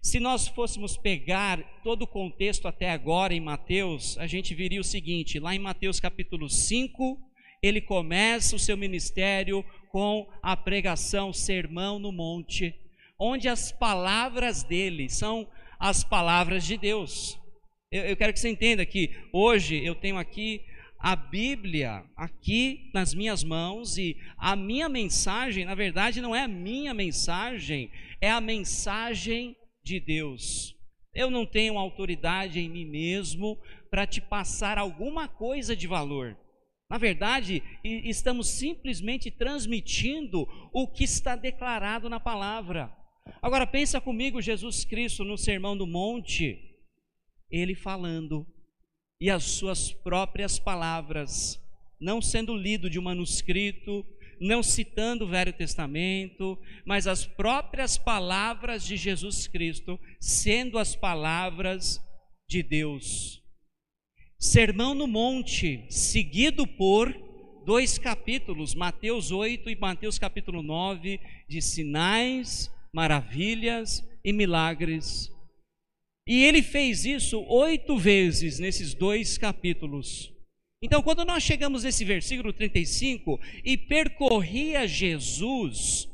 Se 0.01 0.19
nós 0.19 0.49
fôssemos 0.49 0.97
pegar 0.97 1.63
todo 1.85 2.05
o 2.05 2.09
contexto 2.09 2.67
até 2.67 2.89
agora 2.89 3.35
em 3.35 3.41
Mateus, 3.41 4.17
a 4.17 4.27
gente 4.27 4.55
viria 4.55 4.81
o 4.81 4.85
seguinte: 4.85 5.39
lá 5.39 5.55
em 5.55 5.59
Mateus 5.59 6.01
capítulo 6.01 6.49
5, 6.49 7.19
ele 7.63 7.83
começa 7.83 8.57
o 8.57 8.59
seu 8.59 8.79
ministério 8.79 9.63
com 9.91 10.27
a 10.43 10.57
pregação, 10.57 11.35
sermão 11.35 11.99
no 11.99 12.11
monte, 12.11 12.75
onde 13.25 13.49
as 13.49 13.71
palavras 13.71 14.65
dele 14.65 15.09
são 15.09 15.49
as 15.79 16.03
palavras 16.03 16.65
de 16.65 16.77
Deus. 16.77 17.39
Eu, 17.89 18.03
eu 18.03 18.17
quero 18.17 18.33
que 18.33 18.41
você 18.41 18.49
entenda 18.49 18.85
que 18.85 19.15
hoje 19.33 19.77
eu 19.85 19.95
tenho 19.95 20.19
aqui 20.19 20.61
a 20.99 21.15
Bíblia 21.15 22.05
aqui 22.17 22.91
nas 22.93 23.15
minhas 23.15 23.45
mãos 23.45 23.97
e 23.97 24.17
a 24.37 24.57
minha 24.57 24.89
mensagem, 24.89 25.65
na 25.65 25.75
verdade, 25.75 26.21
não 26.21 26.35
é 26.35 26.43
a 26.43 26.49
minha 26.49 26.93
mensagem, 26.93 27.93
é 28.21 28.29
a 28.29 28.41
mensagem 28.41 29.57
de 29.85 30.01
Deus. 30.01 30.75
Eu 31.15 31.31
não 31.31 31.47
tenho 31.47 31.79
autoridade 31.79 32.59
em 32.59 32.69
mim 32.69 32.87
mesmo 32.87 33.57
para 33.89 34.05
te 34.05 34.21
passar 34.21 34.79
alguma 34.79 35.29
coisa 35.29 35.77
de 35.77 35.87
valor. 35.87 36.37
Na 36.91 36.99
verdade, 36.99 37.63
estamos 37.85 38.49
simplesmente 38.49 39.31
transmitindo 39.31 40.45
o 40.73 40.89
que 40.89 41.05
está 41.05 41.37
declarado 41.37 42.09
na 42.09 42.19
palavra. 42.19 43.02
Agora 43.41 43.67
pensa 43.67 44.01
comigo, 44.01 44.41
Jesus 44.41 44.85
Cristo 44.85 45.25
no 45.25 45.37
Sermão 45.37 45.77
do 45.77 45.87
Monte, 45.87 46.59
ele 47.51 47.75
falando 47.75 48.47
e 49.21 49.31
as 49.31 49.45
suas 49.45 49.93
próprias 49.93 50.59
palavras, 50.59 51.61
não 52.01 52.21
sendo 52.21 52.57
lido 52.57 52.91
de 52.91 52.99
um 52.99 53.03
manuscrito, 53.03 54.05
não 54.41 54.63
citando 54.63 55.25
o 55.25 55.29
Velho 55.29 55.53
Testamento, 55.53 56.59
mas 56.85 57.07
as 57.07 57.25
próprias 57.25 57.97
palavras 57.97 58.85
de 58.85 58.97
Jesus 58.97 59.47
Cristo, 59.47 60.01
sendo 60.21 60.79
as 60.79 60.97
palavras 60.97 62.01
de 62.49 62.63
Deus. 62.65 63.41
Sermão 64.37 64.93
no 64.93 65.07
Monte, 65.07 65.87
seguido 65.89 66.67
por 66.67 67.15
dois 67.65 67.97
capítulos, 67.99 68.75
Mateus 68.75 69.31
8 69.31 69.71
e 69.71 69.77
Mateus 69.77 70.19
capítulo 70.19 70.65
9, 70.65 71.21
de 71.49 71.63
sinais, 71.63 72.69
maravilhas 72.95 74.03
e 74.25 74.33
milagres 74.33 75.33
e 76.27 76.45
ele 76.45 76.63
fez 76.63 77.05
isso 77.05 77.41
oito 77.49 77.97
vezes 77.99 78.59
nesses 78.59 78.95
dois 78.95 79.37
capítulos. 79.37 80.33
Então, 80.81 81.03
quando 81.03 81.25
nós 81.25 81.43
chegamos 81.43 81.85
nesse 81.85 82.05
versículo 82.05 82.53
35, 82.53 83.41
e 83.65 83.77
percorria 83.77 84.87
Jesus, 84.87 86.09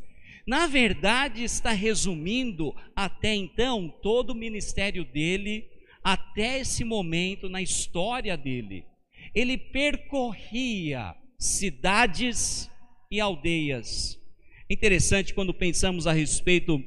na 0.47 0.67
verdade 0.67 1.43
está 1.43 1.73
resumindo 1.73 2.75
até 2.97 3.35
então 3.35 3.89
todo 4.03 4.31
o 4.31 4.35
ministério 4.35 5.05
dele, 5.05 5.69
até 6.03 6.61
esse 6.61 6.85
momento 6.85 7.49
na 7.49 7.61
história 7.61 8.37
dele. 8.37 8.85
Ele 9.35 9.59
percorria 9.59 11.15
cidades 11.39 12.71
e 13.11 13.21
aldeias. 13.21 14.18
Interessante 14.71 15.35
quando 15.35 15.55
pensamos 15.55 16.07
a 16.07 16.13
respeito 16.13 16.83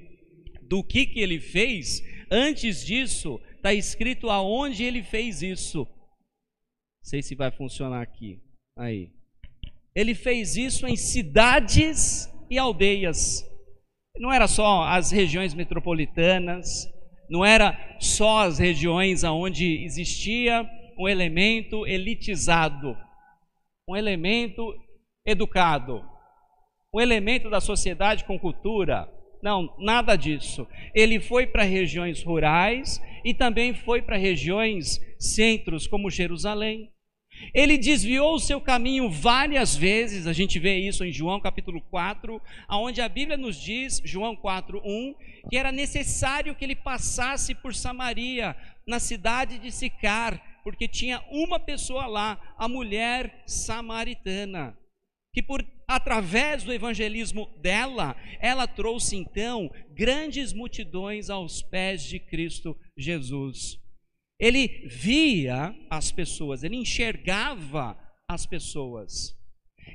do 0.61 0.83
que, 0.83 1.05
que 1.05 1.19
ele 1.19 1.39
fez, 1.39 2.01
Antes 2.33 2.85
disso, 2.85 3.41
está 3.57 3.73
escrito 3.73 4.29
aonde 4.29 4.85
ele 4.85 5.03
fez 5.03 5.41
isso. 5.41 5.79
Não 5.79 7.03
sei 7.03 7.21
se 7.21 7.35
vai 7.35 7.51
funcionar 7.51 8.01
aqui. 8.01 8.39
Aí. 8.77 9.11
Ele 9.93 10.15
fez 10.15 10.55
isso 10.55 10.87
em 10.87 10.95
cidades 10.95 12.31
e 12.49 12.57
aldeias. 12.57 13.45
Não 14.15 14.31
era 14.31 14.47
só 14.47 14.83
as 14.83 15.11
regiões 15.11 15.53
metropolitanas, 15.53 16.87
não 17.29 17.43
era 17.43 17.97
só 17.99 18.45
as 18.45 18.57
regiões 18.57 19.25
onde 19.25 19.83
existia 19.83 20.65
um 20.97 21.09
elemento 21.09 21.85
elitizado, 21.85 22.95
um 23.89 23.95
elemento 23.95 24.73
educado, 25.25 26.01
um 26.93 26.99
elemento 26.99 27.49
da 27.49 27.61
sociedade 27.61 28.25
com 28.25 28.37
cultura, 28.37 29.09
não, 29.41 29.73
nada 29.79 30.15
disso. 30.17 30.67
Ele 30.93 31.19
foi 31.19 31.47
para 31.47 31.63
regiões 31.63 32.21
rurais 32.21 33.01
e 33.23 33.33
também 33.33 33.73
foi 33.73 34.01
para 34.01 34.17
regiões 34.17 34.99
centros, 35.17 35.87
como 35.87 36.11
Jerusalém. 36.11 36.91
Ele 37.53 37.77
desviou 37.77 38.35
o 38.35 38.39
seu 38.39 38.59
caminho 38.59 39.09
várias 39.09 39.73
vezes, 39.73 40.27
a 40.27 40.33
gente 40.33 40.59
vê 40.59 40.79
isso 40.79 41.05
em 41.05 41.13
João 41.13 41.39
capítulo 41.39 41.81
4, 41.89 42.41
aonde 42.67 42.99
a 42.99 43.07
Bíblia 43.07 43.37
nos 43.37 43.59
diz, 43.59 44.01
João 44.03 44.35
4:1, 44.35 45.15
que 45.49 45.57
era 45.57 45.71
necessário 45.71 46.53
que 46.53 46.65
ele 46.65 46.75
passasse 46.75 47.55
por 47.55 47.73
Samaria, 47.73 48.55
na 48.85 48.99
cidade 48.99 49.57
de 49.57 49.71
Sicar, 49.71 50.59
porque 50.61 50.89
tinha 50.89 51.23
uma 51.31 51.57
pessoa 51.57 52.05
lá, 52.05 52.37
a 52.57 52.67
mulher 52.67 53.43
samaritana 53.47 54.77
que 55.33 55.41
por 55.41 55.63
através 55.95 56.63
do 56.63 56.73
evangelismo 56.73 57.49
dela, 57.61 58.15
ela 58.39 58.67
trouxe 58.67 59.15
então 59.15 59.69
grandes 59.91 60.53
multidões 60.53 61.29
aos 61.29 61.61
pés 61.61 62.03
de 62.03 62.19
Cristo 62.19 62.77
Jesus. 62.97 63.77
Ele 64.39 64.87
via 64.87 65.75
as 65.89 66.11
pessoas, 66.11 66.63
ele 66.63 66.75
enxergava 66.75 67.97
as 68.27 68.45
pessoas. 68.45 69.35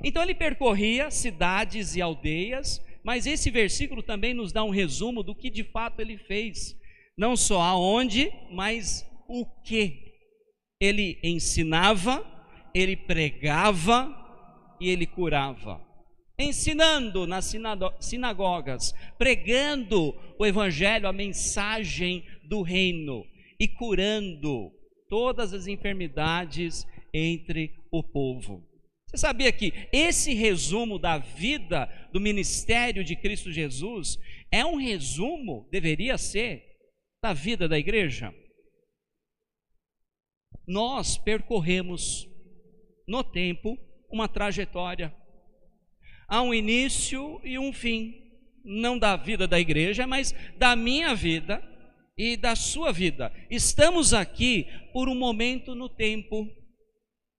Então 0.03 0.21
ele 0.21 0.35
percorria 0.35 1.11
cidades 1.11 1.95
e 1.95 2.01
aldeias, 2.01 2.81
mas 3.03 3.25
esse 3.25 3.49
versículo 3.49 4.03
também 4.03 4.33
nos 4.33 4.51
dá 4.51 4.63
um 4.63 4.69
resumo 4.69 5.23
do 5.23 5.35
que 5.35 5.49
de 5.49 5.63
fato 5.63 5.99
ele 5.99 6.17
fez, 6.17 6.75
não 7.17 7.35
só 7.35 7.61
aonde, 7.61 8.31
mas 8.51 9.05
o 9.27 9.45
que. 9.63 10.05
Ele 10.79 11.19
ensinava, 11.23 12.23
ele 12.73 12.95
pregava, 12.95 14.27
e 14.79 14.89
ele 14.89 15.05
curava. 15.05 15.81
Ensinando 16.39 17.25
nas 17.25 17.51
sinagogas, 17.99 18.93
pregando 19.17 20.13
o 20.37 20.45
evangelho, 20.45 21.07
a 21.07 21.13
mensagem 21.13 22.23
do 22.43 22.61
reino 22.61 23.25
e 23.59 23.67
curando 23.67 24.71
todas 25.09 25.51
as 25.51 25.65
enfermidades 25.65 26.85
entre 27.11 27.73
o 27.91 28.03
povo. 28.03 28.63
Você 29.07 29.17
sabia 29.17 29.51
que 29.51 29.73
esse 29.91 30.33
resumo 30.33 30.99
da 30.99 31.17
vida 31.17 31.87
do 32.11 32.19
ministério 32.19 33.03
de 33.03 33.15
Cristo 33.15 33.51
Jesus 33.51 34.19
é 34.51 34.65
um 34.65 34.75
resumo, 34.75 35.67
deveria 35.71 36.17
ser, 36.17 36.63
da 37.23 37.33
vida 37.33 37.67
da 37.67 37.79
igreja? 37.79 38.33
Nós 40.67 41.17
percorremos 41.17 42.27
no 43.07 43.23
tempo 43.23 43.77
uma 44.11 44.27
trajetória. 44.27 45.15
Há 46.27 46.41
um 46.41 46.53
início 46.53 47.39
e 47.43 47.57
um 47.57 47.71
fim, 47.71 48.15
não 48.63 48.99
da 48.99 49.15
vida 49.15 49.47
da 49.47 49.59
igreja, 49.59 50.05
mas 50.05 50.35
da 50.57 50.75
minha 50.75 51.15
vida 51.15 51.63
e 52.17 52.35
da 52.35 52.53
sua 52.53 52.91
vida. 52.91 53.31
Estamos 53.49 54.13
aqui 54.13 54.67
por 54.91 55.07
um 55.07 55.15
momento 55.15 55.73
no 55.73 55.87
tempo. 55.87 56.45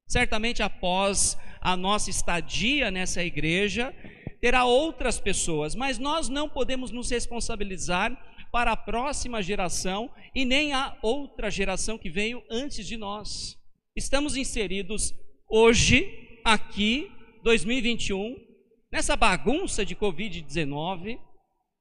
Certamente 0.07 0.63
após 0.63 1.37
a 1.61 1.77
nossa 1.77 2.09
estadia 2.09 2.91
nessa 2.91 3.23
igreja, 3.23 3.95
terá 4.41 4.65
outras 4.65 5.21
pessoas, 5.21 5.75
mas 5.75 5.99
nós 5.99 6.31
não 6.31 6.49
podemos 6.49 6.91
nos 6.91 7.11
responsabilizar 7.11 8.17
para 8.51 8.73
a 8.73 8.77
próxima 8.77 9.43
geração 9.43 10.11
e 10.35 10.47
nem 10.47 10.73
a 10.73 10.97
outra 11.03 11.51
geração 11.51 11.99
que 11.99 12.09
veio 12.09 12.43
antes 12.51 12.87
de 12.87 12.97
nós. 12.97 13.59
Estamos 13.95 14.35
inseridos 14.35 15.15
hoje, 15.47 16.41
aqui, 16.43 17.11
2021, 17.43 18.48
nessa 18.91 19.17
bagunça 19.17 19.85
de 19.85 19.95
Covid-19, 19.95 21.21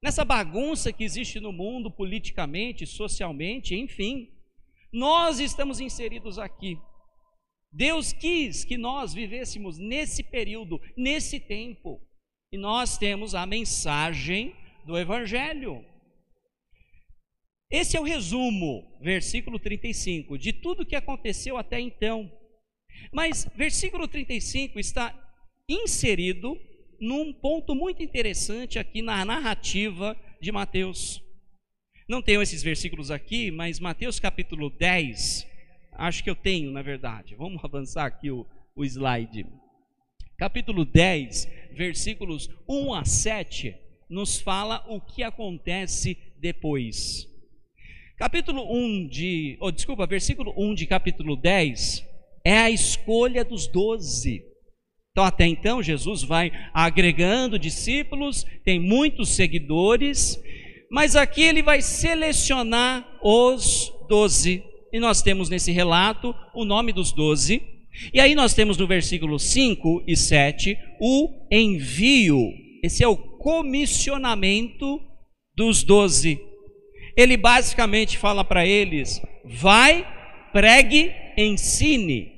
nessa 0.04 0.24
bagunça 0.26 0.92
que 0.92 1.04
existe 1.04 1.40
no 1.40 1.52
mundo 1.52 1.92
politicamente, 1.92 2.86
socialmente, 2.86 3.76
enfim. 3.76 4.30
Nós 4.92 5.40
estamos 5.40 5.80
inseridos 5.80 6.40
aqui. 6.40 6.78
Deus 7.72 8.14
quis 8.14 8.64
que 8.64 8.78
nós 8.78 9.14
vivêssemos 9.14 9.78
nesse 9.78 10.24
período, 10.24 10.80
nesse 10.96 11.40
tempo. 11.40 12.02
E 12.52 12.58
nós 12.58 12.98
temos 12.98 13.36
a 13.36 13.46
mensagem 13.46 14.56
do 14.86 14.98
Evangelho. 14.98 15.86
Esse 17.70 17.98
é 17.98 18.00
o 18.00 18.04
resumo, 18.04 18.98
versículo 19.02 19.60
35, 19.60 20.38
de 20.38 20.54
tudo 20.54 20.86
que 20.86 20.96
aconteceu 20.96 21.58
até 21.58 21.80
então. 21.80 22.32
Mas 23.12 23.46
versículo 23.56 24.08
35 24.08 24.80
está 24.80 25.14
inserido 25.68 26.58
num 27.00 27.34
ponto 27.34 27.76
muito 27.76 28.02
interessante 28.04 28.80
aqui 28.80 29.02
na 29.02 29.24
narrativa 29.24 30.16
de 30.40 30.52
Mateus. 30.52 31.22
Não 32.08 32.22
tenho 32.22 32.42
esses 32.42 32.64
versículos 32.64 33.12
aqui, 33.12 33.52
mas 33.52 33.80
Mateus 33.80 34.20
capítulo 34.20 34.70
10, 34.70 35.46
acho 35.94 36.24
que 36.24 36.30
eu 36.30 36.36
tenho, 36.36 36.72
na 36.72 36.82
verdade. 36.82 37.36
Vamos 37.36 37.64
avançar 37.64 38.06
aqui 38.06 38.32
o, 38.32 38.46
o 38.76 38.86
slide. 38.86 39.46
Capítulo 40.38 40.86
10, 40.86 41.50
versículos 41.74 42.50
1 42.68 42.94
a 42.94 43.04
7, 43.04 43.76
nos 44.10 44.40
fala 44.40 44.86
o 44.88 45.02
que 45.02 45.24
acontece 45.24 46.18
depois. 46.38 47.28
Capítulo 48.16 48.74
1 48.74 49.08
de, 49.08 49.58
oh, 49.60 49.72
desculpa, 49.72 50.08
versículo 50.08 50.54
1 50.58 50.76
de 50.76 50.88
capítulo 50.88 51.36
10 51.36 52.08
é 52.44 52.58
a 52.58 52.70
escolha 52.70 53.44
dos 53.44 53.68
doze. 53.68 54.46
Então, 55.18 55.26
até 55.26 55.48
então, 55.48 55.82
Jesus 55.82 56.22
vai 56.22 56.52
agregando 56.72 57.58
discípulos, 57.58 58.46
tem 58.64 58.80
muitos 58.80 59.30
seguidores, 59.30 60.40
mas 60.92 61.16
aqui 61.16 61.42
ele 61.42 61.64
vai 61.64 61.82
selecionar 61.82 63.04
os 63.24 63.92
doze. 64.08 64.64
E 64.94 65.00
nós 65.00 65.24
temos 65.24 65.50
nesse 65.50 65.72
relato 65.72 66.36
o 66.54 66.64
nome 66.64 66.94
dos 66.94 67.12
doze. 67.12 67.64
E 68.14 68.20
aí 68.20 68.36
nós 68.36 68.54
temos 68.54 68.78
no 68.78 68.86
versículo 68.86 69.40
5 69.40 70.04
e 70.08 70.16
7 70.16 70.78
o 71.02 71.48
envio. 71.52 72.40
Esse 72.84 73.04
é 73.04 73.08
o 73.08 73.18
comissionamento 73.18 75.02
dos 75.56 75.82
doze 75.84 76.40
ele 77.18 77.36
basicamente 77.36 78.16
fala 78.16 78.46
para 78.46 78.64
eles: 78.64 79.20
vai, 79.44 80.06
pregue, 80.54 81.12
ensine. 81.36 82.37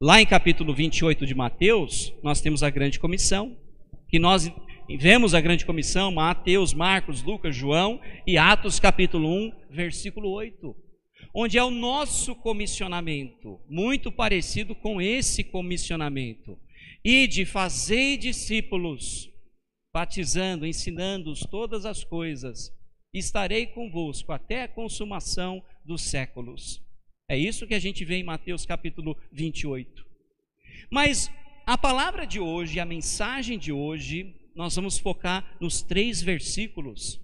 Lá 0.00 0.22
em 0.22 0.26
capítulo 0.26 0.72
28 0.72 1.26
de 1.26 1.34
Mateus, 1.34 2.14
nós 2.22 2.40
temos 2.40 2.62
a 2.62 2.70
grande 2.70 3.00
comissão, 3.00 3.58
que 4.08 4.16
nós 4.16 4.48
vemos 4.96 5.34
a 5.34 5.40
grande 5.40 5.66
comissão, 5.66 6.12
Mateus, 6.12 6.72
Marcos, 6.72 7.20
Lucas, 7.20 7.56
João, 7.56 8.00
e 8.24 8.38
Atos 8.38 8.78
capítulo 8.78 9.28
1, 9.28 9.52
versículo 9.68 10.30
8, 10.30 10.72
onde 11.34 11.58
é 11.58 11.64
o 11.64 11.72
nosso 11.72 12.36
comissionamento, 12.36 13.60
muito 13.68 14.12
parecido 14.12 14.72
com 14.72 15.02
esse 15.02 15.42
comissionamento, 15.42 16.56
e 17.04 17.26
de 17.26 17.44
fazer 17.44 18.18
discípulos, 18.18 19.28
batizando, 19.92 20.64
ensinando-os 20.64 21.40
todas 21.40 21.84
as 21.84 22.04
coisas, 22.04 22.72
estarei 23.12 23.66
convosco 23.66 24.30
até 24.30 24.62
a 24.62 24.68
consumação 24.68 25.60
dos 25.84 26.02
séculos. 26.02 26.86
É 27.30 27.36
isso 27.36 27.66
que 27.66 27.74
a 27.74 27.78
gente 27.78 28.06
vê 28.06 28.16
em 28.16 28.24
Mateus 28.24 28.64
capítulo 28.64 29.14
28. 29.30 30.02
Mas 30.90 31.30
a 31.66 31.76
palavra 31.76 32.26
de 32.26 32.40
hoje, 32.40 32.80
a 32.80 32.86
mensagem 32.86 33.58
de 33.58 33.70
hoje, 33.70 34.34
nós 34.56 34.74
vamos 34.74 34.96
focar 34.96 35.44
nos 35.60 35.82
três 35.82 36.22
versículos, 36.22 37.20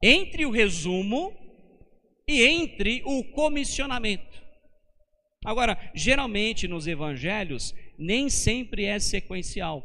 entre 0.00 0.46
o 0.46 0.52
resumo 0.52 1.36
e 2.28 2.44
entre 2.44 3.02
o 3.04 3.24
comissionamento. 3.24 4.40
Agora, 5.44 5.76
geralmente 5.92 6.68
nos 6.68 6.86
evangelhos, 6.86 7.74
nem 7.98 8.30
sempre 8.30 8.84
é 8.84 9.00
sequencial. 9.00 9.84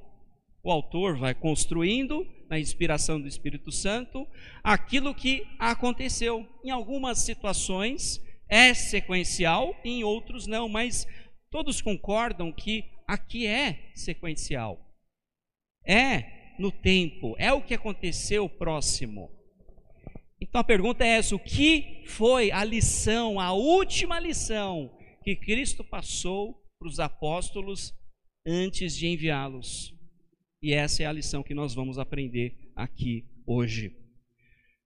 O 0.64 0.70
autor 0.70 1.18
vai 1.18 1.34
construindo 1.34 2.28
na 2.48 2.60
inspiração 2.60 3.20
do 3.20 3.28
Espírito 3.28 3.72
Santo, 3.72 4.28
aquilo 4.64 5.16
que 5.16 5.48
aconteceu. 5.58 6.48
Em 6.64 6.70
algumas 6.70 7.18
situações 7.18 8.22
é 8.48 8.74
sequencial, 8.74 9.76
em 9.84 10.04
outros 10.04 10.48
não, 10.48 10.68
mas 10.70 11.08
todos 11.50 11.82
concordam 11.82 12.52
que 12.52 12.86
aqui 13.08 13.48
é 13.48 13.92
sequencial. 13.96 14.80
É 15.86 16.56
no 16.58 16.72
tempo, 16.72 17.36
é 17.38 17.52
o 17.52 17.62
que 17.62 17.74
aconteceu 17.74 18.48
próximo. 18.48 19.32
Então 20.40 20.60
a 20.60 20.64
pergunta 20.64 21.04
é 21.06 21.10
essa: 21.10 21.36
o 21.36 21.40
que 21.40 22.04
foi 22.06 22.52
a 22.52 22.64
lição, 22.64 23.40
a 23.40 23.54
última 23.54 24.20
lição 24.20 24.96
que 25.24 25.36
Cristo 25.36 25.84
passou 25.84 26.62
para 26.78 26.88
os 26.88 27.00
apóstolos 27.00 27.94
antes 28.46 28.96
de 28.96 29.08
enviá-los? 29.08 29.94
E 30.62 30.74
essa 30.74 31.04
é 31.04 31.06
a 31.06 31.12
lição 31.12 31.44
que 31.44 31.54
nós 31.54 31.74
vamos 31.74 31.98
aprender 31.98 32.72
aqui 32.76 33.26
hoje. 33.46 34.03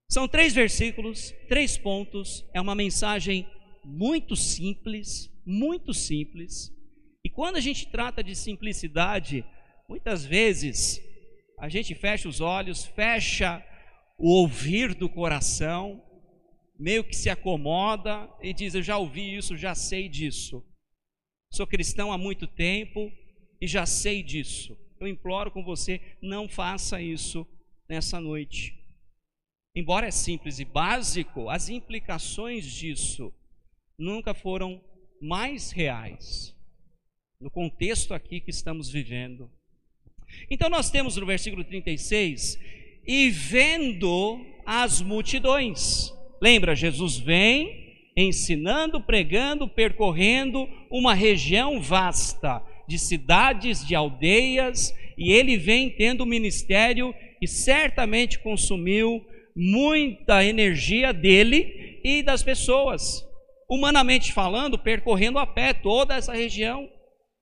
São 0.10 0.28
três 0.28 0.54
versículos, 0.54 1.34
três 1.48 1.78
pontos, 1.78 2.46
é 2.54 2.62
uma 2.62 2.76
mensagem 2.76 3.48
muito 3.84 4.36
simples, 4.36 5.30
muito 5.46 5.94
simples. 5.94 6.72
E 7.24 7.30
quando 7.30 7.58
a 7.58 7.60
gente 7.60 7.88
trata 7.88 8.24
de 8.24 8.36
simplicidade, 8.36 9.46
muitas 9.88 10.26
vezes 10.26 11.02
a 11.60 11.68
gente 11.68 11.94
fecha 11.94 12.30
os 12.30 12.40
olhos, 12.40 12.86
fecha 12.86 13.64
o 14.18 14.30
ouvir 14.30 14.94
do 14.96 15.10
coração, 15.10 16.04
meio 16.80 17.04
que 17.04 17.16
se 17.16 17.30
acomoda 17.30 18.30
e 18.42 18.54
diz: 18.54 18.76
Eu 18.76 18.82
já 18.82 18.98
ouvi 18.98 19.36
isso, 19.36 19.58
já 19.58 19.76
sei 19.76 20.08
disso. 20.08 20.64
Sou 21.52 21.68
cristão 21.68 22.12
há 22.12 22.18
muito 22.18 22.48
tempo 22.48 23.12
e 23.60 23.68
já 23.68 23.86
sei 23.86 24.24
disso 24.24 24.78
eu 25.00 25.08
imploro 25.08 25.52
com 25.52 25.64
você, 25.64 26.02
não 26.22 26.48
faça 26.48 27.02
isso 27.02 27.48
nessa 27.88 28.20
noite. 28.20 28.74
Embora 29.78 30.08
é 30.08 30.12
simples 30.12 30.58
e 30.58 30.66
básico, 30.66 31.52
as 31.52 31.70
implicações 31.70 32.66
disso 32.66 33.32
nunca 33.96 34.34
foram 34.34 34.82
mais 35.22 35.70
reais 35.70 36.52
no 37.40 37.52
contexto 37.52 38.16
aqui 38.16 38.40
que 38.40 38.50
estamos 38.50 38.90
vivendo. 38.90 39.48
Então 40.50 40.68
nós 40.68 40.90
temos 40.90 41.16
no 41.16 41.28
versículo 41.28 41.64
36, 41.64 42.60
e 43.06 43.30
vendo 43.30 44.44
as 44.66 45.00
multidões. 45.00 46.12
Lembra, 46.42 46.76
Jesus 46.76 47.20
vem 47.20 48.10
ensinando, 48.18 49.00
pregando, 49.00 49.70
percorrendo 49.70 50.68
uma 50.90 51.14
região 51.14 51.80
vasta 51.80 52.64
de 52.88 52.98
cidades, 52.98 53.86
de 53.86 53.94
aldeias, 53.94 54.92
e 55.16 55.32
ele 55.32 55.56
vem 55.56 55.92
tendo 55.92 56.26
ministério 56.26 57.14
que 57.40 57.46
certamente 57.46 58.40
consumiu 58.40 59.24
muita 59.58 60.46
energia 60.46 61.12
dele 61.12 62.00
e 62.04 62.22
das 62.22 62.44
pessoas, 62.44 63.26
humanamente 63.68 64.32
falando, 64.32 64.78
percorrendo 64.78 65.40
a 65.40 65.48
pé 65.48 65.74
toda 65.74 66.16
essa 66.16 66.32
região. 66.32 66.88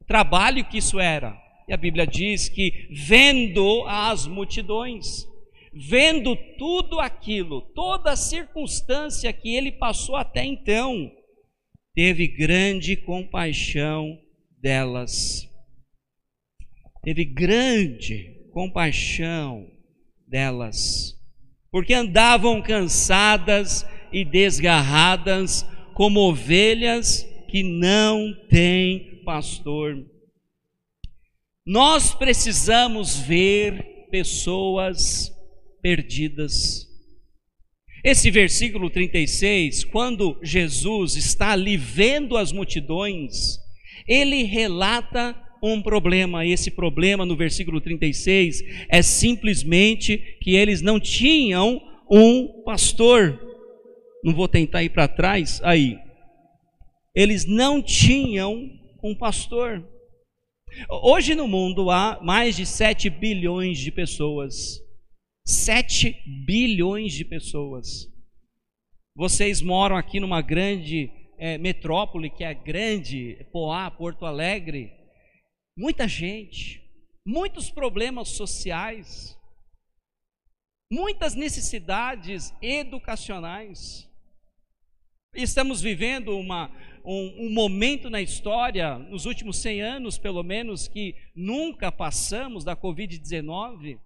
Trabalho 0.07 0.63
que 0.63 0.77
isso 0.77 0.97
era. 0.97 1.37
E 1.67 1.73
a 1.73 1.77
Bíblia 1.77 2.07
diz 2.07 2.47
que 2.47 2.87
vendo 2.91 3.83
as 3.87 4.25
multidões, 4.27 5.27
vendo 5.73 6.37
tudo 6.57 7.01
aquilo, 7.01 7.61
toda 7.73 8.11
a 8.11 8.15
circunstância 8.15 9.33
que 9.33 9.53
ele 9.53 9.71
passou 9.73 10.15
até 10.15 10.45
então, 10.45 11.11
teve 11.93 12.27
grande 12.27 12.95
compaixão 12.95 14.17
delas. 14.61 15.49
Teve 17.03 17.25
grande 17.25 18.49
compaixão 18.51 19.69
delas, 20.27 21.15
porque 21.75 21.93
andavam 21.93 22.61
cansadas 22.61 23.85
e 24.09 24.23
desgarradas, 24.23 25.65
como 25.93 26.21
ovelhas 26.21 27.27
que 27.49 27.63
não 27.63 28.33
têm 28.47 29.21
pastor. 29.25 29.97
Nós 31.67 32.15
precisamos 32.15 33.19
ver 33.19 34.07
pessoas 34.09 35.29
perdidas. 35.81 36.87
Esse 38.05 38.31
versículo 38.31 38.89
36, 38.89 39.83
quando 39.83 40.39
Jesus 40.41 41.17
está 41.17 41.51
ali 41.51 41.75
vendo 41.75 42.37
as 42.37 42.53
multidões, 42.53 43.57
ele 44.07 44.43
relata 44.43 45.35
um 45.73 45.81
problema. 45.81 46.45
Esse 46.45 46.71
problema, 46.71 47.25
no 47.25 47.35
versículo 47.35 47.81
36, 47.81 48.63
é 48.89 49.01
simplesmente 49.01 50.17
que 50.41 50.55
eles 50.55 50.81
não 50.81 50.99
tinham 50.99 51.81
um 52.09 52.63
pastor. 52.63 53.39
Não 54.23 54.33
vou 54.33 54.47
tentar 54.47 54.83
ir 54.83 54.89
para 54.89 55.07
trás, 55.07 55.61
aí. 55.63 55.97
Eles 57.15 57.45
não 57.45 57.81
tinham 57.81 58.69
um 59.03 59.15
pastor. 59.15 59.83
Hoje 60.89 61.35
no 61.35 61.47
mundo 61.47 61.89
há 61.89 62.19
mais 62.21 62.55
de 62.55 62.65
7 62.65 63.09
bilhões 63.09 63.77
de 63.79 63.91
pessoas. 63.91 64.79
7 65.45 66.15
bilhões 66.45 67.13
de 67.13 67.23
pessoas. 67.23 68.07
Vocês 69.15 69.61
moram 69.61 69.95
aqui 69.95 70.19
numa 70.19 70.41
grande 70.41 71.09
é, 71.37 71.57
metrópole, 71.57 72.29
que 72.29 72.43
é 72.43 72.53
grande, 72.53 73.45
Poá, 73.51 73.89
Porto 73.89 74.25
Alegre. 74.25 74.91
Muita 75.77 76.07
gente, 76.07 76.81
muitos 77.27 77.69
problemas 77.69 78.29
sociais, 78.29 79.37
muitas 80.89 81.35
necessidades 81.35 82.53
educacionais. 82.61 84.09
Estamos 85.35 85.81
vivendo 85.81 86.37
uma, 86.39 86.71
um, 87.03 87.47
um, 87.47 87.53
momento 87.53 88.09
na 88.09 88.21
história, 88.21 88.97
nos 88.97 89.25
últimos 89.25 89.57
100 89.57 89.81
anos 89.81 90.17
pelo 90.17 90.43
menos, 90.43 90.87
que 90.87 91.13
nunca 91.35 91.91
passamos 91.91 92.63
da 92.63 92.73
Covid-19. 92.73 93.99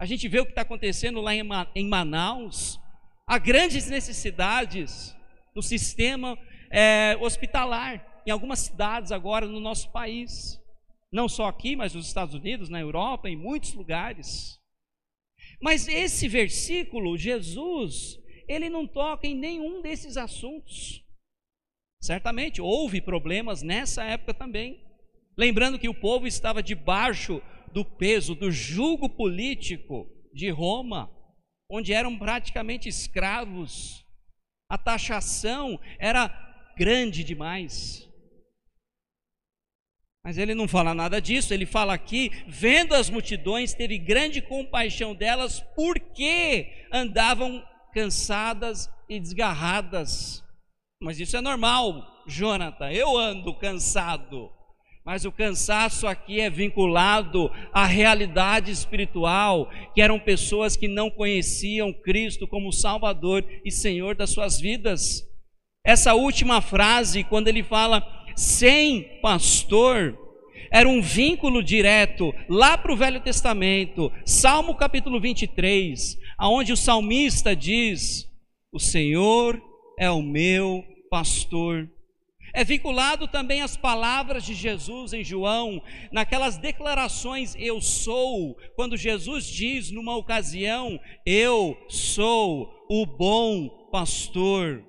A 0.00 0.06
gente 0.06 0.26
vê 0.26 0.40
o 0.40 0.44
que 0.44 0.50
está 0.50 0.62
acontecendo 0.62 1.20
lá 1.20 1.32
em, 1.32 1.42
em 1.76 1.86
Manaus. 1.86 2.80
Há 3.28 3.38
grandes 3.38 3.88
necessidades 3.88 5.16
no 5.54 5.62
sistema 5.62 6.36
é, 6.68 7.16
hospitalar, 7.20 8.24
em 8.26 8.32
algumas 8.32 8.58
cidades 8.58 9.12
agora 9.12 9.46
no 9.46 9.60
nosso 9.60 9.92
país. 9.92 10.60
Não 11.16 11.30
só 11.30 11.46
aqui, 11.46 11.74
mas 11.74 11.94
nos 11.94 12.06
Estados 12.06 12.34
Unidos, 12.34 12.68
na 12.68 12.78
Europa, 12.78 13.26
em 13.26 13.34
muitos 13.34 13.72
lugares. 13.72 14.60
Mas 15.62 15.88
esse 15.88 16.28
versículo, 16.28 17.16
Jesus, 17.16 18.18
ele 18.46 18.68
não 18.68 18.86
toca 18.86 19.26
em 19.26 19.34
nenhum 19.34 19.80
desses 19.80 20.18
assuntos. 20.18 21.02
Certamente 22.02 22.60
houve 22.60 23.00
problemas 23.00 23.62
nessa 23.62 24.04
época 24.04 24.34
também. 24.34 24.84
Lembrando 25.38 25.78
que 25.78 25.88
o 25.88 25.98
povo 25.98 26.26
estava 26.26 26.62
debaixo 26.62 27.40
do 27.72 27.82
peso 27.82 28.34
do 28.34 28.50
jugo 28.52 29.08
político 29.08 30.06
de 30.34 30.50
Roma, 30.50 31.10
onde 31.70 31.94
eram 31.94 32.18
praticamente 32.18 32.90
escravos. 32.90 34.04
A 34.68 34.76
taxação 34.76 35.80
era 35.98 36.28
grande 36.76 37.24
demais. 37.24 38.06
Mas 40.26 40.38
ele 40.38 40.56
não 40.56 40.66
fala 40.66 40.92
nada 40.92 41.20
disso, 41.22 41.54
ele 41.54 41.64
fala 41.64 41.94
aqui, 41.94 42.32
vendo 42.48 42.96
as 42.96 43.08
multidões, 43.08 43.74
teve 43.74 43.96
grande 43.96 44.42
compaixão 44.42 45.14
delas, 45.14 45.60
porque 45.76 46.66
andavam 46.92 47.62
cansadas 47.94 48.90
e 49.08 49.20
desgarradas. 49.20 50.42
Mas 51.00 51.20
isso 51.20 51.36
é 51.36 51.40
normal, 51.40 52.24
Jonathan, 52.26 52.90
eu 52.90 53.16
ando 53.16 53.54
cansado. 53.54 54.50
Mas 55.04 55.24
o 55.24 55.30
cansaço 55.30 56.08
aqui 56.08 56.40
é 56.40 56.50
vinculado 56.50 57.48
à 57.72 57.86
realidade 57.86 58.72
espiritual, 58.72 59.70
que 59.94 60.02
eram 60.02 60.18
pessoas 60.18 60.76
que 60.76 60.88
não 60.88 61.08
conheciam 61.08 61.92
Cristo 61.92 62.48
como 62.48 62.72
Salvador 62.72 63.44
e 63.64 63.70
Senhor 63.70 64.16
das 64.16 64.30
suas 64.30 64.58
vidas. 64.58 65.24
Essa 65.86 66.14
última 66.14 66.60
frase, 66.60 67.22
quando 67.22 67.46
ele 67.46 67.62
fala 67.62 68.15
sem 68.36 69.18
pastor, 69.22 70.16
era 70.70 70.86
um 70.86 71.00
vínculo 71.00 71.62
direto 71.62 72.34
lá 72.48 72.76
para 72.76 72.92
o 72.92 72.96
Velho 72.96 73.20
Testamento, 73.20 74.12
Salmo 74.26 74.74
capítulo 74.74 75.18
23, 75.18 76.18
aonde 76.36 76.72
o 76.72 76.76
salmista 76.76 77.56
diz: 77.56 78.30
O 78.70 78.78
Senhor 78.78 79.60
é 79.98 80.10
o 80.10 80.22
meu 80.22 80.84
pastor. 81.08 81.88
É 82.52 82.64
vinculado 82.64 83.28
também 83.28 83.62
às 83.62 83.76
palavras 83.76 84.44
de 84.44 84.54
Jesus 84.54 85.12
em 85.12 85.22
João, 85.24 85.82
naquelas 86.10 86.56
declarações 86.56 87.54
eu 87.58 87.80
sou, 87.80 88.56
quando 88.74 88.96
Jesus 88.96 89.46
diz 89.46 89.90
numa 89.90 90.16
ocasião: 90.16 91.00
Eu 91.24 91.76
sou 91.88 92.84
o 92.88 93.06
bom 93.06 93.88
pastor 93.90 94.84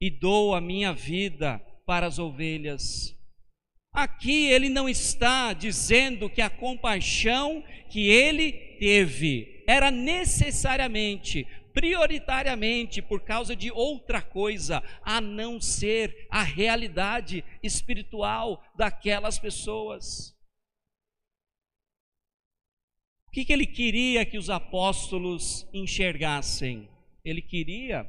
e 0.00 0.10
dou 0.10 0.54
a 0.54 0.60
minha 0.60 0.92
vida 0.92 1.60
para 1.90 2.06
as 2.06 2.20
ovelhas. 2.20 3.18
Aqui 3.92 4.46
ele 4.46 4.68
não 4.68 4.88
está 4.88 5.52
dizendo 5.52 6.30
que 6.30 6.40
a 6.40 6.48
compaixão 6.48 7.64
que 7.90 8.08
ele 8.08 8.52
teve 8.78 9.64
era 9.66 9.90
necessariamente, 9.90 11.44
prioritariamente 11.74 13.02
por 13.02 13.24
causa 13.24 13.56
de 13.56 13.72
outra 13.72 14.22
coisa, 14.22 14.80
a 15.02 15.20
não 15.20 15.60
ser 15.60 16.28
a 16.30 16.44
realidade 16.44 17.44
espiritual 17.60 18.62
daquelas 18.76 19.36
pessoas. 19.40 20.30
O 23.26 23.32
que, 23.32 23.44
que 23.44 23.52
ele 23.52 23.66
queria 23.66 24.24
que 24.24 24.38
os 24.38 24.48
apóstolos 24.48 25.68
enxergassem? 25.74 26.88
Ele 27.24 27.42
queria 27.42 28.08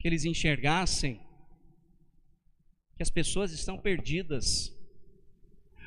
que 0.00 0.08
eles 0.08 0.24
enxergassem 0.24 1.29
que 3.00 3.02
as 3.02 3.08
pessoas 3.08 3.50
estão 3.50 3.78
perdidas. 3.78 4.76